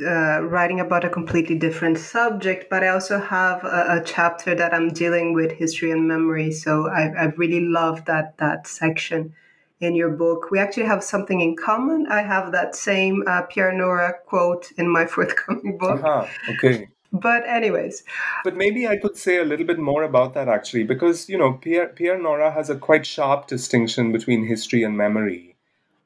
[0.00, 4.74] uh, writing about a completely different subject, but I also have a, a, chapter that
[4.74, 6.52] I'm dealing with history and memory.
[6.52, 9.32] So I, I really love that that section
[9.80, 10.50] in your book.
[10.50, 12.06] We actually have something in common.
[12.08, 16.02] I have that same uh, Pierre Nora quote in my forthcoming book.
[16.04, 16.26] Uh-huh.
[16.50, 16.88] Okay.
[17.12, 18.02] But anyways,
[18.44, 21.54] but maybe I could say a little bit more about that actually, because you know
[21.54, 25.55] Pierre Pierre Nora has a quite sharp distinction between history and memory,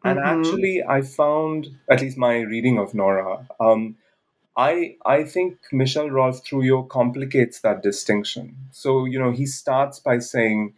[0.04, 0.40] and mm-hmm.
[0.40, 3.46] actually I found at least my reading of Nora.
[3.58, 3.96] Um,
[4.56, 8.56] I I think Michel Rolph Trouillot complicates that distinction.
[8.72, 10.74] So you know he starts by saying,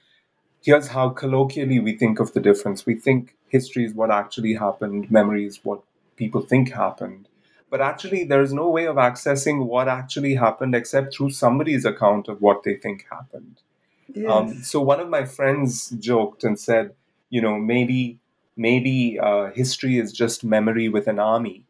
[0.62, 2.86] "Here's how colloquially we think of the difference.
[2.86, 5.82] We think history is what actually happened, memory is what
[6.16, 7.28] people think happened."
[7.72, 12.28] but actually there is no way of accessing what actually happened except through somebody's account
[12.28, 13.62] of what they think happened.
[14.12, 14.30] Yes.
[14.30, 16.94] Um, so one of my friends joked and said,
[17.30, 18.18] you know, maybe
[18.56, 21.64] maybe uh, history is just memory with an army.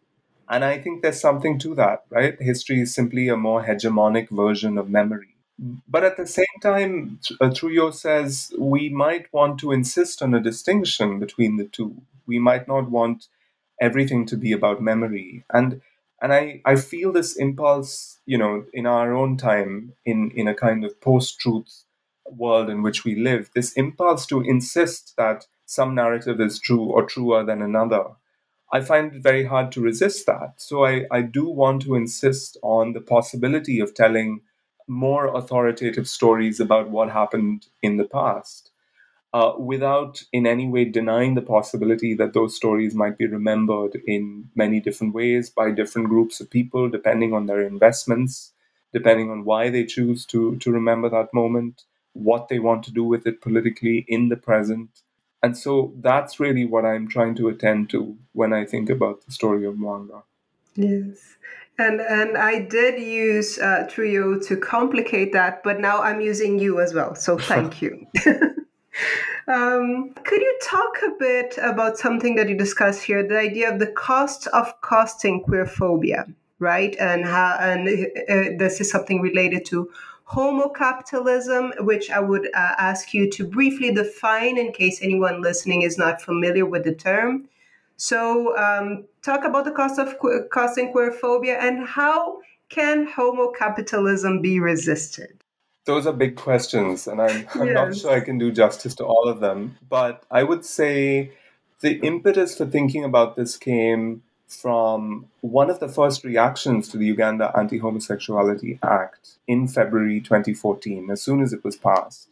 [0.48, 2.40] And I think there's something to that, right?
[2.40, 5.36] History is simply a more hegemonic version of memory.
[5.88, 10.40] But at the same time, uh, Trouillot says we might want to insist on a
[10.40, 12.02] distinction between the two.
[12.26, 13.28] We might not want
[13.80, 15.44] everything to be about memory.
[15.52, 15.80] And
[16.20, 20.54] and I, I feel this impulse, you know, in our own time, in, in a
[20.54, 21.82] kind of post truth
[22.30, 27.06] world in which we live, this impulse to insist that some narrative is true or
[27.06, 28.04] truer than another.
[28.72, 30.54] I find it very hard to resist that.
[30.60, 34.42] So I, I do want to insist on the possibility of telling
[34.88, 38.70] more authoritative stories about what happened in the past
[39.32, 44.48] uh, without in any way denying the possibility that those stories might be remembered in
[44.54, 48.52] many different ways by different groups of people, depending on their investments,
[48.92, 53.04] depending on why they choose to, to remember that moment, what they want to do
[53.04, 54.90] with it politically in the present.
[55.42, 59.32] And so that's really what I'm trying to attend to when I think about the
[59.32, 60.22] story of Mwanga.
[60.76, 61.36] Yes.
[61.78, 66.80] And and I did use uh, Trouillot to complicate that, but now I'm using you
[66.80, 67.14] as well.
[67.14, 68.06] So thank you.
[69.48, 73.78] um, could you talk a bit about something that you discuss here, the idea of
[73.78, 76.94] the cost of costing queerphobia, right?
[77.00, 79.90] And how and uh, this is something related to
[80.28, 85.98] homocapitalism, which I would uh, ask you to briefly define in case anyone listening is
[85.98, 87.48] not familiar with the term.
[87.96, 90.16] So, um, talk about the cost of
[90.50, 95.38] costing queerphobia and how can homo capitalism be resisted?
[95.84, 97.74] Those are big questions, and I'm, I'm yes.
[97.74, 99.76] not sure I can do justice to all of them.
[99.88, 101.32] But I would say
[101.80, 104.22] the impetus for thinking about this came
[104.54, 111.10] from one of the first reactions to the Uganda Anti Homosexuality Act in February 2014,
[111.10, 112.28] as soon as it was passed,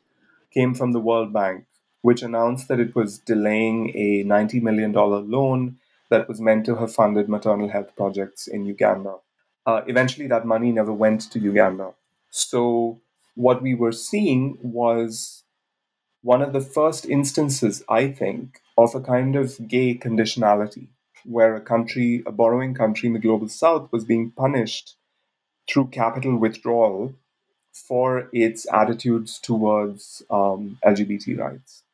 [0.52, 1.64] came from the World Bank
[2.02, 5.76] which announced that it was delaying a $90 million loan
[6.08, 9.16] that was meant to have funded maternal health projects in Uganda.
[9.66, 11.92] Uh, eventually, that money never went to Uganda.
[12.30, 13.00] So,
[13.34, 15.44] what we were seeing was
[16.22, 20.88] one of the first instances, I think, of a kind of gay conditionality,
[21.24, 24.96] where a country, a borrowing country in the global south, was being punished
[25.68, 27.14] through capital withdrawal
[27.72, 31.84] for its attitudes towards um, LGBT rights.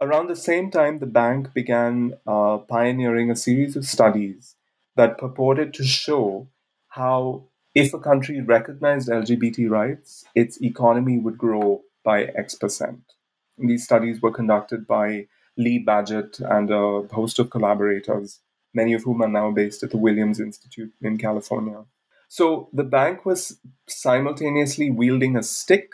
[0.00, 4.56] Around the same time, the bank began uh, pioneering a series of studies
[4.96, 6.48] that purported to show
[6.88, 7.44] how,
[7.74, 13.14] if a country recognized LGBT rights, its economy would grow by X percent.
[13.58, 18.40] And these studies were conducted by Lee Badgett and a host of collaborators,
[18.74, 21.84] many of whom are now based at the Williams Institute in California.
[22.28, 25.92] So the bank was simultaneously wielding a stick,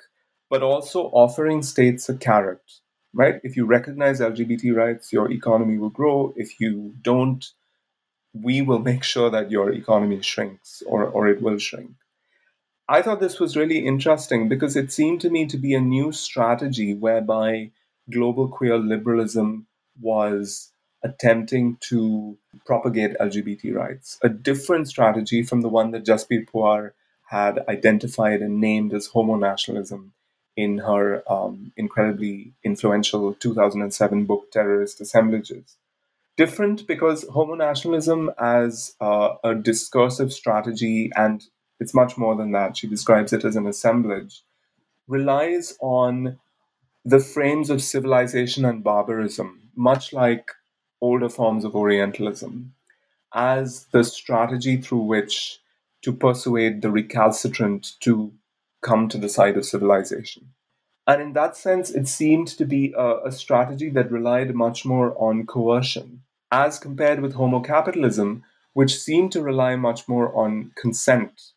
[0.49, 2.63] but also offering states a carrot
[3.13, 3.41] right?
[3.43, 6.33] If you recognize LGBT rights, your economy will grow.
[6.37, 7.45] If you don't,
[8.33, 11.93] we will make sure that your economy shrinks or, or it will shrink.
[12.89, 16.11] I thought this was really interesting because it seemed to me to be a new
[16.13, 17.71] strategy whereby
[18.11, 19.67] global queer liberalism
[20.01, 20.73] was
[21.03, 22.37] attempting to
[22.67, 26.93] propagate LGBT rights, a different strategy from the one that Jasbir Puar
[27.29, 30.13] had identified and named as homo nationalism
[30.57, 35.77] in her um, incredibly influential 2007 book, Terrorist Assemblages.
[36.37, 41.45] Different because homo nationalism as uh, a discursive strategy, and
[41.79, 44.43] it's much more than that, she describes it as an assemblage,
[45.07, 46.39] relies on
[47.05, 50.51] the frames of civilization and barbarism, much like
[51.01, 52.73] older forms of Orientalism,
[53.35, 55.59] as the strategy through which
[56.03, 58.33] to persuade the recalcitrant to
[58.83, 60.53] come to the side of civilization.
[61.07, 65.15] And in that sense, it seemed to be a, a strategy that relied much more
[65.19, 71.53] on coercion, as compared with homo capitalism, which seemed to rely much more on consent.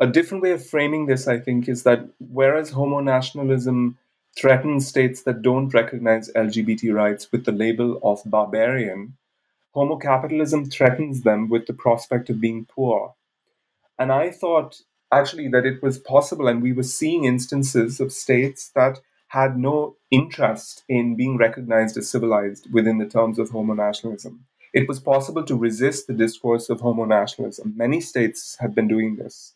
[0.00, 3.98] A different way of framing this, I think, is that whereas homo nationalism
[4.36, 9.16] threatens states that don't recognize LGBT rights with the label of barbarian,
[9.72, 13.14] homo capitalism threatens them with the prospect of being poor.
[13.98, 14.82] And I thought
[15.12, 19.96] actually that it was possible, and we were seeing instances of states that had no
[20.10, 24.46] interest in being recognized as civilized within the terms of homo nationalism.
[24.72, 27.72] It was possible to resist the discourse of homo nationalism.
[27.76, 29.54] Many states have been doing this,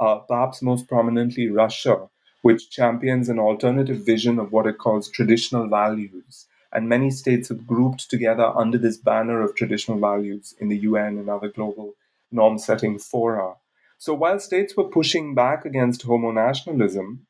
[0.00, 2.08] uh, perhaps most prominently Russia,
[2.42, 6.46] which champions an alternative vision of what it calls traditional values.
[6.72, 11.18] And many states have grouped together under this banner of traditional values in the UN
[11.18, 11.94] and other global
[12.30, 13.54] norm setting fora.
[13.98, 17.26] So while states were pushing back against homo nationalism,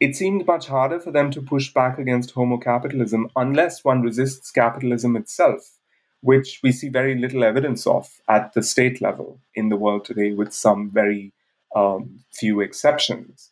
[0.00, 4.50] it seemed much harder for them to push back against homo capitalism unless one resists
[4.50, 5.78] capitalism itself,
[6.20, 10.32] which we see very little evidence of at the state level in the world today,
[10.32, 11.32] with some very
[11.74, 13.50] um, few exceptions.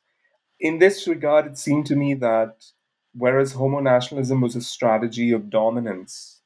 [0.58, 2.64] In this regard, it seemed to me that
[3.14, 6.40] whereas homo nationalism was a strategy of dominance,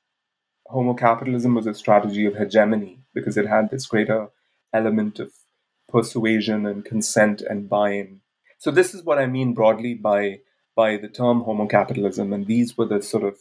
[0.66, 4.28] homo capitalism was a strategy of hegemony because it had this greater
[4.72, 5.32] element of
[5.88, 8.20] persuasion and consent and buy-in.
[8.58, 10.40] So this is what I mean broadly by
[10.76, 13.36] by the term homo capitalism, and these were the sort of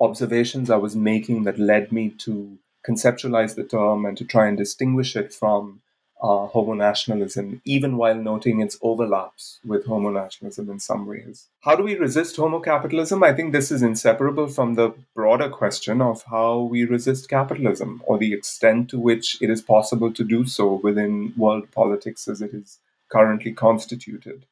[0.00, 4.58] observations I was making that led me to conceptualize the term and to try and
[4.58, 5.80] distinguish it from
[6.22, 11.48] uh, homo nationalism, even while noting its overlaps with homo nationalism in some ways.
[11.60, 13.22] How do we resist homo capitalism?
[13.22, 18.18] I think this is inseparable from the broader question of how we resist capitalism or
[18.18, 22.54] the extent to which it is possible to do so within world politics as it
[22.54, 22.78] is
[23.10, 24.46] currently constituted.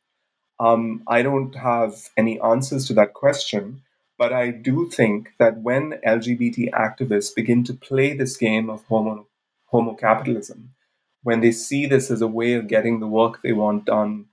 [0.61, 3.83] Um, I don't have any answers to that question,
[4.19, 9.27] but I do think that when LGBT activists begin to play this game of homo,
[9.67, 10.75] homo capitalism,
[11.23, 14.27] when they see this as a way of getting the work they want done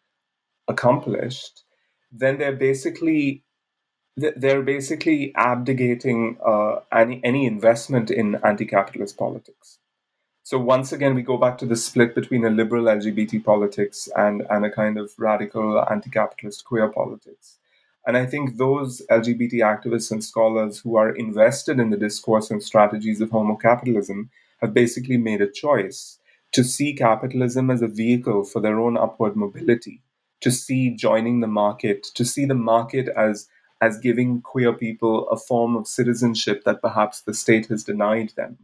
[0.68, 1.64] accomplished,
[2.12, 3.44] then they're basically
[4.18, 9.80] they're basically abdicating uh, any any investment in anti-capitalist politics.
[10.44, 14.42] So once again, we go back to the split between a liberal LGBT politics and,
[14.50, 17.60] and a kind of radical anti-capitalist queer politics.
[18.08, 22.64] And I think those LGBT activists and scholars who are invested in the discourse and
[22.64, 24.32] strategies of homo capitalism
[24.62, 26.18] have basically made a choice
[26.52, 30.02] to see capitalism as a vehicle for their own upward mobility,
[30.41, 33.47] to see joining the market, to see the market as
[33.82, 38.58] as giving queer people a form of citizenship that perhaps the state has denied them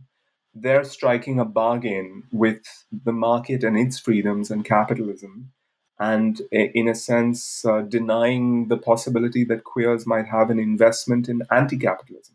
[0.55, 5.51] they're striking a bargain with the market and its freedoms and capitalism,
[5.99, 11.41] and in a sense, uh, denying the possibility that queers might have an investment in
[11.51, 12.34] anti capitalism.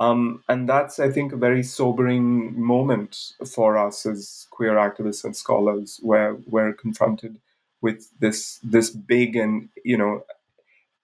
[0.00, 5.36] Um, and that's, I think, a very sobering moment for us as queer activists and
[5.36, 7.38] scholars, where we're confronted
[7.82, 10.24] with this this big and you know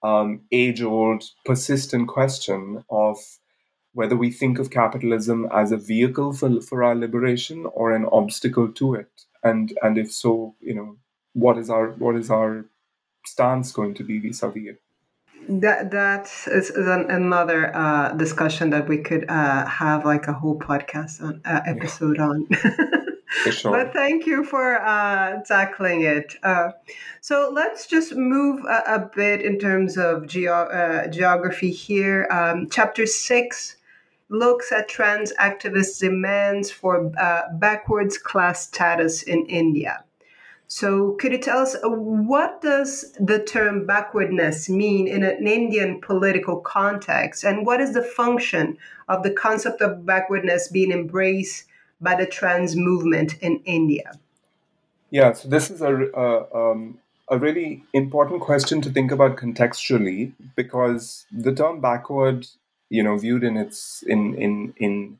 [0.02, 3.18] um, age old, persistent question of
[3.94, 8.68] whether we think of capitalism as a vehicle for, for our liberation or an obstacle
[8.72, 9.10] to it.
[9.42, 10.96] And and if so you know
[11.34, 12.64] what is our what is our
[13.26, 14.80] stance going to be vis-a-vis it
[15.48, 20.32] that that is, is an, another uh, discussion that we could uh, have like a
[20.32, 22.28] whole podcast on uh, episode yeah.
[22.28, 22.48] on
[23.50, 23.72] Sure.
[23.72, 26.34] But thank you for uh, tackling it.
[26.42, 26.70] Uh,
[27.20, 32.26] so let's just move a, a, bit in terms of geo- uh, geography here.
[32.30, 33.76] Um, chapter six
[34.28, 40.04] looks at trans activists' demands for uh, backwards class status in India.
[40.68, 46.00] So, could you tell us uh, what does the term backwardness mean in an Indian
[46.00, 48.76] political context, and what is the function
[49.08, 51.66] of the concept of backwardness being embraced
[52.00, 54.12] by the trans movement in India?
[55.10, 56.98] Yeah, so this is a, uh, um,
[57.30, 62.46] a really important question to think about contextually because the term backward
[62.88, 65.18] you know viewed in its in in in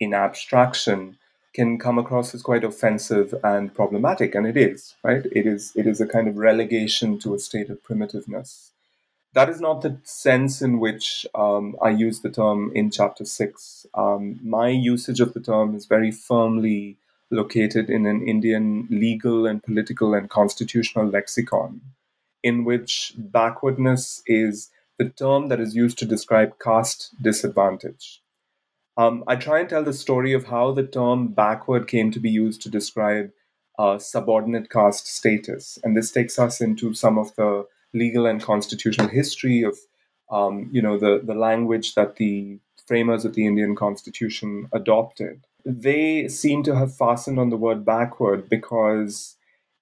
[0.00, 1.18] in abstraction
[1.56, 5.86] can come across as quite offensive and problematic and it is right it is it
[5.86, 8.70] is a kind of relegation to a state of primitiveness
[9.36, 13.86] that is not the sense in which um, I use the term in chapter six.
[13.92, 16.96] Um, my usage of the term is very firmly
[17.30, 21.82] located in an Indian legal and political and constitutional lexicon,
[22.42, 28.22] in which backwardness is the term that is used to describe caste disadvantage.
[28.96, 32.30] Um, I try and tell the story of how the term backward came to be
[32.30, 33.30] used to describe
[33.78, 35.78] uh, subordinate caste status.
[35.84, 39.78] And this takes us into some of the legal and constitutional history of,
[40.30, 45.44] um, you know, the, the language that the framers of the Indian Constitution adopted.
[45.64, 49.36] They seem to have fastened on the word backward because,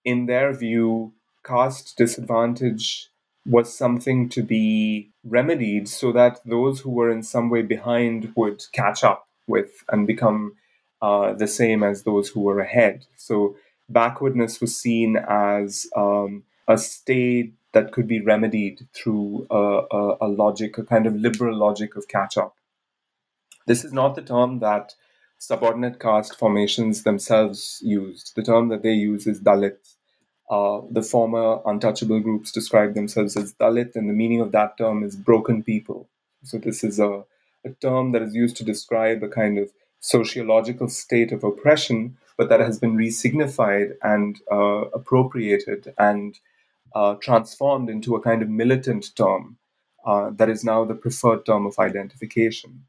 [0.05, 1.13] in their view,
[1.45, 3.11] caste disadvantage
[3.47, 8.65] was something to be remedied so that those who were in some way behind would
[8.73, 10.55] catch up with and become
[11.03, 13.05] uh, the same as those who were ahead.
[13.17, 13.57] So
[13.89, 20.29] backwardness was seen as um, a state that could be remedied through a, a, a,
[20.29, 22.55] logic, a kind of liberal logic of catch up.
[23.67, 24.95] This is not the term that
[25.39, 28.33] subordinate caste formations themselves used.
[28.37, 29.94] The term that they use is Dalit.
[30.51, 35.03] Uh, the former untouchable groups describe themselves as Dalit, and the meaning of that term
[35.03, 36.09] is broken people.
[36.43, 37.25] So, this is a,
[37.65, 39.71] a term that is used to describe a kind of
[40.01, 46.39] sociological state of oppression, but that has been resignified and uh, appropriated and
[46.95, 49.57] uh, transformed into a kind of militant term
[50.05, 52.85] uh, that is now the preferred term of identification.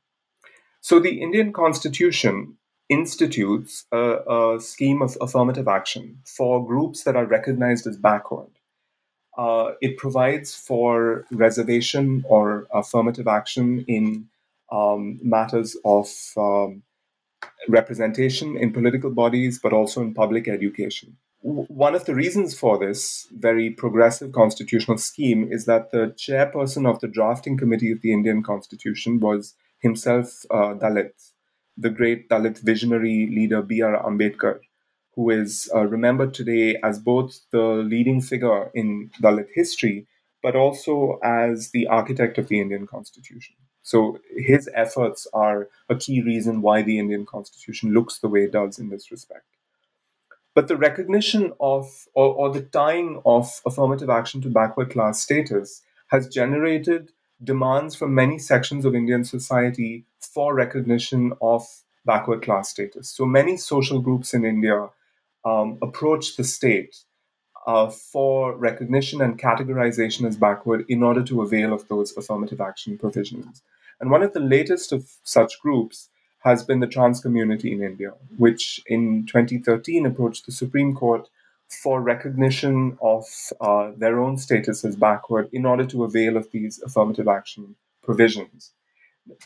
[0.82, 2.58] So, the Indian Constitution
[2.90, 8.52] institutes a, a, scheme of affirmative action for groups that are recognized as backward.
[9.38, 14.28] Uh, it provides for reservation or affirmative action in
[14.72, 16.84] um, matters of um,
[17.68, 21.18] representation in political bodies, but also in public education.
[21.44, 26.90] W- one of the reasons for this very progressive constitutional scheme is that the chairperson
[26.90, 31.34] of the drafting committee of the Indian Constitution was himself uh, Dalit
[31.78, 34.02] the great Dalit visionary leader B.R.
[34.04, 34.60] Ambedkar,
[35.16, 40.08] who is uh, remembered today as both the leading figure in Dalit history,
[40.42, 43.56] but also as the architect of the Indian Constitution.
[43.82, 48.52] So his efforts are a key reason why the Indian Constitution looks the way it
[48.52, 49.46] does in this respect.
[50.56, 55.84] But the recognition of, or, or the tying of affirmative action to backward class status
[56.08, 57.12] has generated
[57.44, 61.66] demands from many sections of Indian society for recognition of
[62.06, 63.10] backward class status.
[63.10, 64.90] So many social groups in India
[65.44, 66.96] um, approach the state
[67.68, 72.98] uh, for recognition and categorization as backward in order to avail of those affirmative action
[72.98, 73.62] provisions.
[74.00, 76.10] And one of the latest of such groups
[76.40, 81.28] has been the trans community in India, which in 2013 approached the Supreme Court
[81.76, 83.26] for recognition of
[83.62, 88.72] uh, their own status as backward in order to avail of these affirmative action provisions.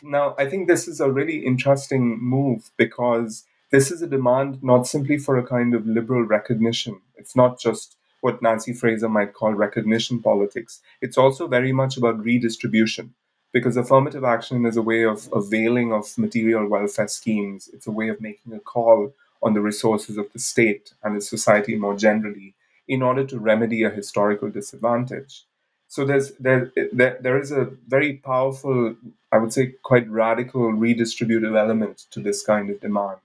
[0.02, 4.86] Now, I think this is a really interesting move because this is a demand not
[4.86, 7.00] simply for a kind of liberal recognition.
[7.16, 10.80] It's not just what Nancy Fraser might call recognition politics.
[11.00, 13.14] It's also very much about redistribution
[13.52, 17.70] because affirmative action is a way of availing of material welfare schemes.
[17.72, 19.12] It's a way of making a call
[19.42, 22.54] on the resources of the state and the society more generally
[22.86, 25.44] in order to remedy a historical disadvantage.
[25.88, 28.94] So there's there, there, there is a very powerful,
[29.32, 33.18] I would say, quite radical redistributive element to this kind of demand.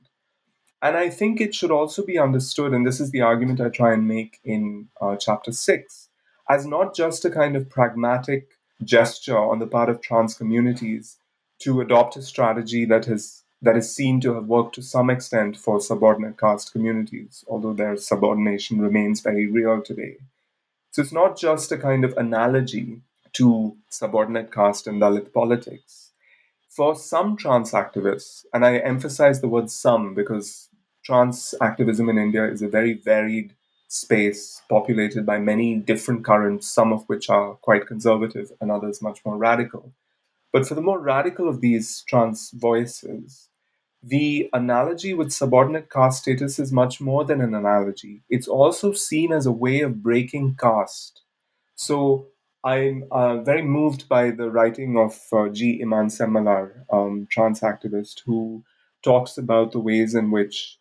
[0.82, 3.94] And I think it should also be understood, and this is the argument I try
[3.94, 6.10] and make in uh, chapter six,
[6.50, 8.50] as not just a kind of pragmatic
[8.84, 11.18] gesture on the part of trans communities
[11.60, 15.58] to adopt a strategy that has that is seen to have worked to some extent
[15.58, 20.18] for subordinate caste communities, although their subordination remains very real today.
[20.92, 23.02] So it's not just a kind of analogy
[23.34, 26.12] to subordinate caste and Dalit politics.
[26.70, 30.70] For some trans activists, and I emphasize the word some because
[31.04, 33.56] trans activism in India is a very varied
[33.88, 39.26] space populated by many different currents, some of which are quite conservative and others much
[39.26, 39.92] more radical.
[40.54, 43.50] But for the more radical of these trans voices,
[44.06, 48.24] the analogy with subordinate caste status is much more than an analogy.
[48.30, 51.24] It's also seen as a way of breaking caste.
[51.76, 52.28] So
[52.64, 55.82] I'm uh, very moved by the writing of uh, G.
[55.82, 58.64] Iman Semmalar, um, trans activist, who
[59.04, 60.78] talks about the ways in which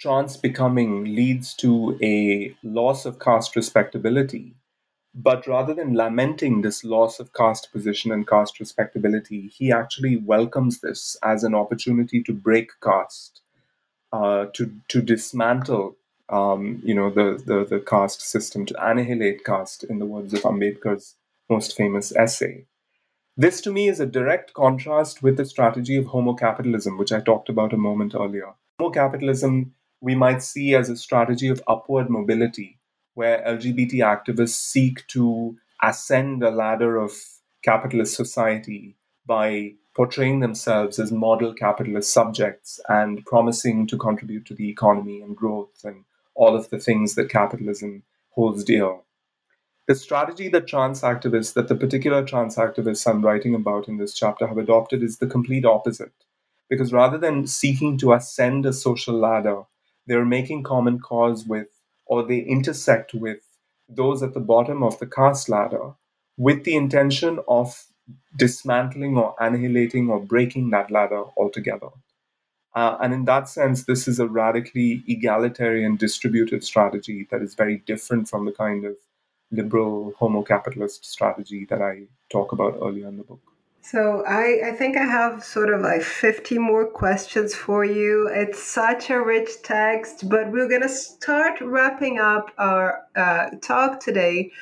[0.00, 4.54] trans becoming leads to a loss of caste respectability.
[5.14, 10.80] But rather than lamenting this loss of caste position and caste respectability, he actually welcomes
[10.80, 13.40] this as an opportunity to break caste,
[14.12, 15.96] uh, to to dismantle,
[16.28, 20.42] um, you know, the, the the caste system, to annihilate caste, in the words of
[20.42, 21.14] Ambedkar's
[21.48, 22.66] most famous essay.
[23.36, 27.20] This, to me, is a direct contrast with the strategy of homo capitalism, which I
[27.20, 28.54] talked about a moment earlier.
[28.80, 32.78] Homo capitalism we might see as a strategy of upward mobility,
[33.14, 37.12] where LGBT activists seek to ascend the ladder of
[37.62, 38.96] capitalist society
[39.26, 45.36] by portraying themselves as model capitalist subjects and promising to contribute to the economy and
[45.36, 46.04] growth and
[46.34, 48.96] all of the things that capitalism holds dear.
[49.86, 54.14] The strategy that trans activists, that the particular trans activists I'm writing about in this
[54.14, 56.12] chapter have adopted is the complete opposite.
[56.70, 59.62] Because rather than seeking to ascend a social ladder,
[60.06, 61.68] they're making common cause with,
[62.06, 63.40] or they intersect with
[63.88, 65.92] those at the bottom of the caste ladder
[66.36, 67.86] with the intention of
[68.36, 71.88] dismantling or annihilating or breaking that ladder altogether.
[72.74, 77.78] Uh, and in that sense, this is a radically egalitarian distributed strategy that is very
[77.86, 78.96] different from the kind of
[79.52, 83.53] liberal homo capitalist strategy that I talk about earlier in the book.
[83.84, 88.30] So I, I think I have sort of like 50 more questions for you.
[88.32, 94.00] It's such a rich text, but we're going to start wrapping up our uh, talk
[94.00, 94.52] today.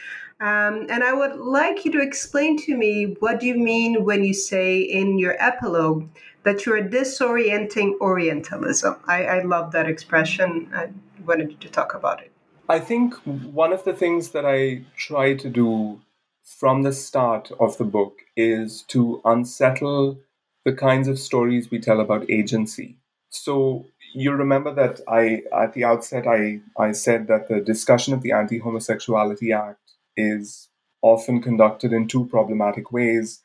[0.40, 4.24] Um, and I would like you to explain to me what do you mean when
[4.24, 6.08] you say in your epilogue
[6.42, 8.96] that you're disorienting Orientalism.
[9.06, 10.68] I, I love that expression.
[10.74, 10.88] I
[11.24, 12.32] wanted you to talk about it.
[12.68, 16.00] I think one of the things that I try to do
[16.45, 20.18] from the start of the book is to unsettle
[20.64, 22.97] the kinds of stories we tell about agency.
[23.30, 28.22] So you remember that I at the outset I, I said that the discussion of
[28.22, 30.68] the Anti-Homosexuality Act is
[31.01, 33.40] often conducted in two problematic ways.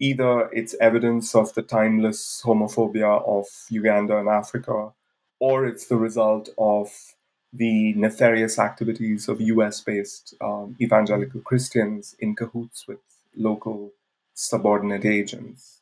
[0.00, 4.92] Either it's evidence of the timeless homophobia of Uganda and Africa,
[5.40, 6.90] or it's the result of
[7.56, 12.98] the nefarious activities of US based um, evangelical Christians in cahoots with
[13.36, 13.92] local
[14.34, 15.80] subordinate agents.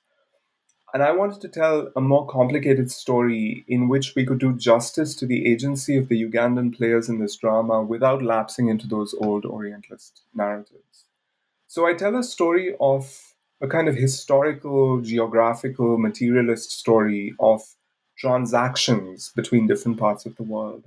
[0.93, 5.15] And I wanted to tell a more complicated story in which we could do justice
[5.17, 9.47] to the agency of the Ugandan players in this drama without lapsing into those old
[9.47, 11.07] Orientalist narratives.
[11.67, 17.63] So I tell a story of a kind of historical, geographical, materialist story of
[18.19, 20.85] transactions between different parts of the world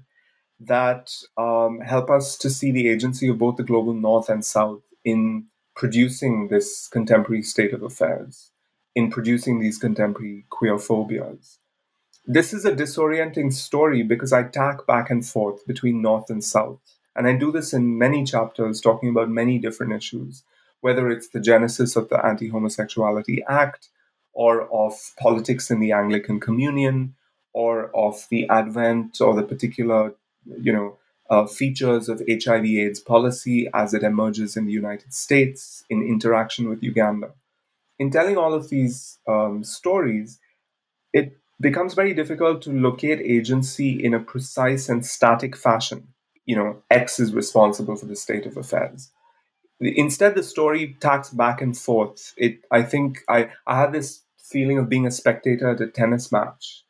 [0.68, 4.82] that um, help us to see the agency of both the global north and south
[5.03, 5.45] in
[5.76, 8.51] producing this contemporary state of affairs,
[8.95, 11.59] in producing these contemporary queer phobias.
[12.26, 16.80] This is a disorienting story because I tack back and forth between north and south.
[17.16, 20.43] And I do this in many chapters, talking about many different issues,
[20.82, 23.89] whether it's the genesis of the Anti Homosexuality Act,
[24.34, 27.16] or of politics in the Anglican Communion,
[27.53, 30.13] or of the advent or the particular,
[30.62, 30.98] you know,
[31.30, 36.84] uh, features of HIV/AIDS policy as it emerges in the United States in interaction with
[36.84, 37.32] Uganda.
[37.98, 40.39] In telling all of these um, stories,
[41.14, 46.10] it becomes very difficult to locate agency in a precise and static fashion.
[46.46, 49.12] You know, X is responsible for the state of affairs.
[49.80, 52.34] Instead, the story tacks back and forth.
[52.38, 56.32] It, I think, I, I had this feeling of being a spectator at a tennis
[56.32, 56.85] match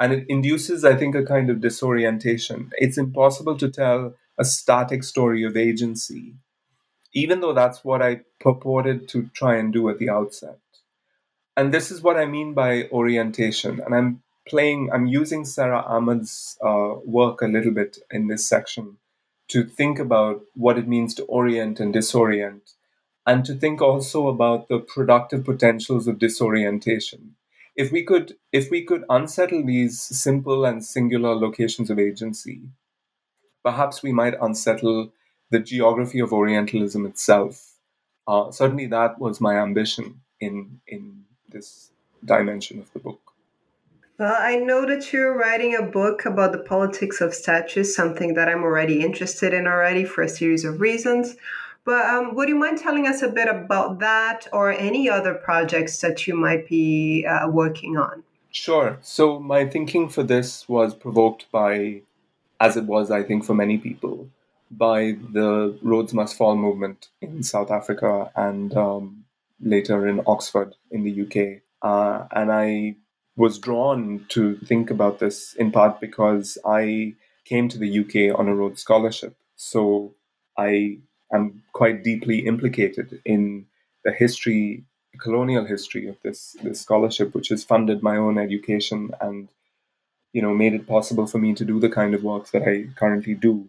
[0.00, 2.72] and it induces, I think, a kind of disorientation.
[2.78, 6.36] It's impossible to tell a static story of agency,
[7.12, 10.58] even though that's what I purported to try and do at the outset.
[11.54, 13.80] And this is what I mean by orientation.
[13.84, 18.96] And I'm playing, I'm using Sara Ahmed's uh, work a little bit in this section
[19.48, 22.74] to think about what it means to orient and disorient,
[23.26, 27.34] and to think also about the productive potentials of disorientation
[27.80, 32.60] if we could if we could unsettle these simple and singular locations of agency,
[33.64, 35.12] perhaps we might unsettle
[35.50, 37.76] the geography of Orientalism itself.
[38.28, 41.90] Uh, certainly, that was my ambition in in this
[42.24, 43.20] dimension of the book.
[44.18, 48.50] Well, I know that you're writing a book about the politics of statues, something that
[48.50, 51.36] I'm already interested in already for a series of reasons.
[51.90, 56.00] But um, would you mind telling us a bit about that or any other projects
[56.02, 58.22] that you might be uh, working on?
[58.52, 58.96] Sure.
[59.02, 62.02] So, my thinking for this was provoked by,
[62.60, 64.28] as it was, I think, for many people,
[64.70, 69.24] by the Rhodes Must Fall movement in South Africa and um,
[69.60, 71.62] later in Oxford in the UK.
[71.82, 72.94] Uh, and I
[73.34, 77.14] was drawn to think about this in part because I
[77.44, 79.34] came to the UK on a Rhodes Scholarship.
[79.56, 80.14] So,
[80.56, 80.98] I
[81.32, 83.66] am quite deeply implicated in
[84.04, 84.84] the history,
[85.18, 89.48] colonial history of this this scholarship, which has funded my own education and
[90.32, 92.86] you know made it possible for me to do the kind of work that I
[92.96, 93.68] currently do.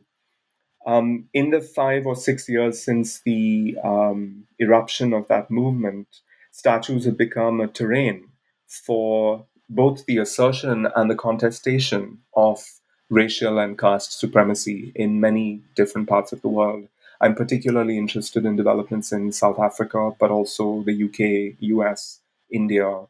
[0.85, 6.07] Um, in the five or six years since the um, eruption of that movement,
[6.51, 8.29] statues have become a terrain
[8.67, 12.63] for both the assertion and the contestation of
[13.09, 16.87] racial and caste supremacy in many different parts of the world.
[17.21, 22.19] I'm particularly interested in developments in South Africa, but also the UK, US,
[22.49, 23.05] India,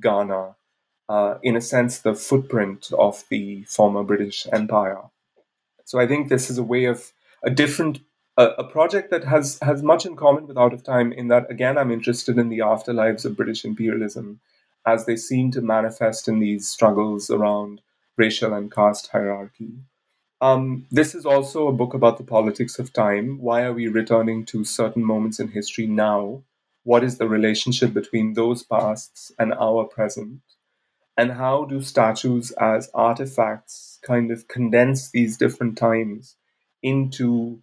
[0.00, 0.54] Ghana,
[1.08, 5.00] uh, in a sense, the footprint of the former British Empire.
[5.84, 7.12] So I think this is a way of
[7.42, 8.00] a different,
[8.36, 11.76] a, project that has, has much in common with Out of Time, in that, again,
[11.76, 14.40] I'm interested in the afterlives of British imperialism
[14.86, 17.80] as they seem to manifest in these struggles around
[18.16, 19.72] racial and caste hierarchy.
[20.46, 23.38] Um, this is also a book about the politics of time.
[23.40, 26.44] Why are we returning to certain moments in history now?
[26.84, 30.42] What is the relationship between those pasts and our present?
[31.16, 36.36] And how do statues as artifacts kind of condense these different times
[36.80, 37.60] into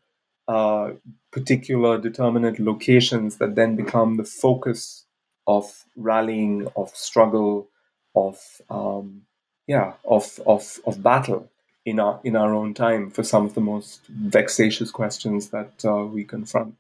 [0.50, 0.92] uh,
[1.32, 5.06] particular determinate locations that then become the focus
[5.48, 7.70] of rallying, of struggle,
[8.14, 8.38] of
[8.70, 9.22] um,
[9.68, 11.50] yeah, of of of battle
[11.86, 16.06] in our in our own time for some of the most vexatious questions that uh,
[16.06, 16.76] we confront.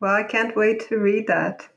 [0.00, 1.68] Well, I can't wait to read that.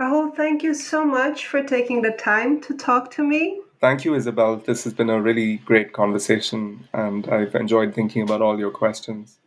[0.00, 3.60] Rahul, thank you so much for taking the time to talk to me.
[3.80, 4.56] Thank you, Isabel.
[4.56, 9.38] This has been a really great conversation, and I've enjoyed thinking about all your questions.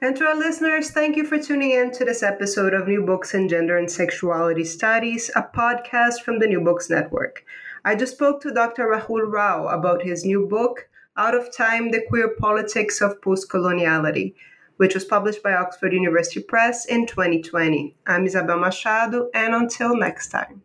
[0.00, 3.34] And to our listeners, thank you for tuning in to this episode of New Books
[3.34, 7.44] in Gender and Sexuality Studies, a podcast from the New Books Network.
[7.84, 8.86] I just spoke to Dr.
[8.86, 14.34] Rahul Rao about his new book, out of Time The Queer Politics of Postcoloniality,
[14.78, 17.94] which was published by Oxford University Press in 2020.
[18.04, 20.63] I'm Isabel Machado, and until next time.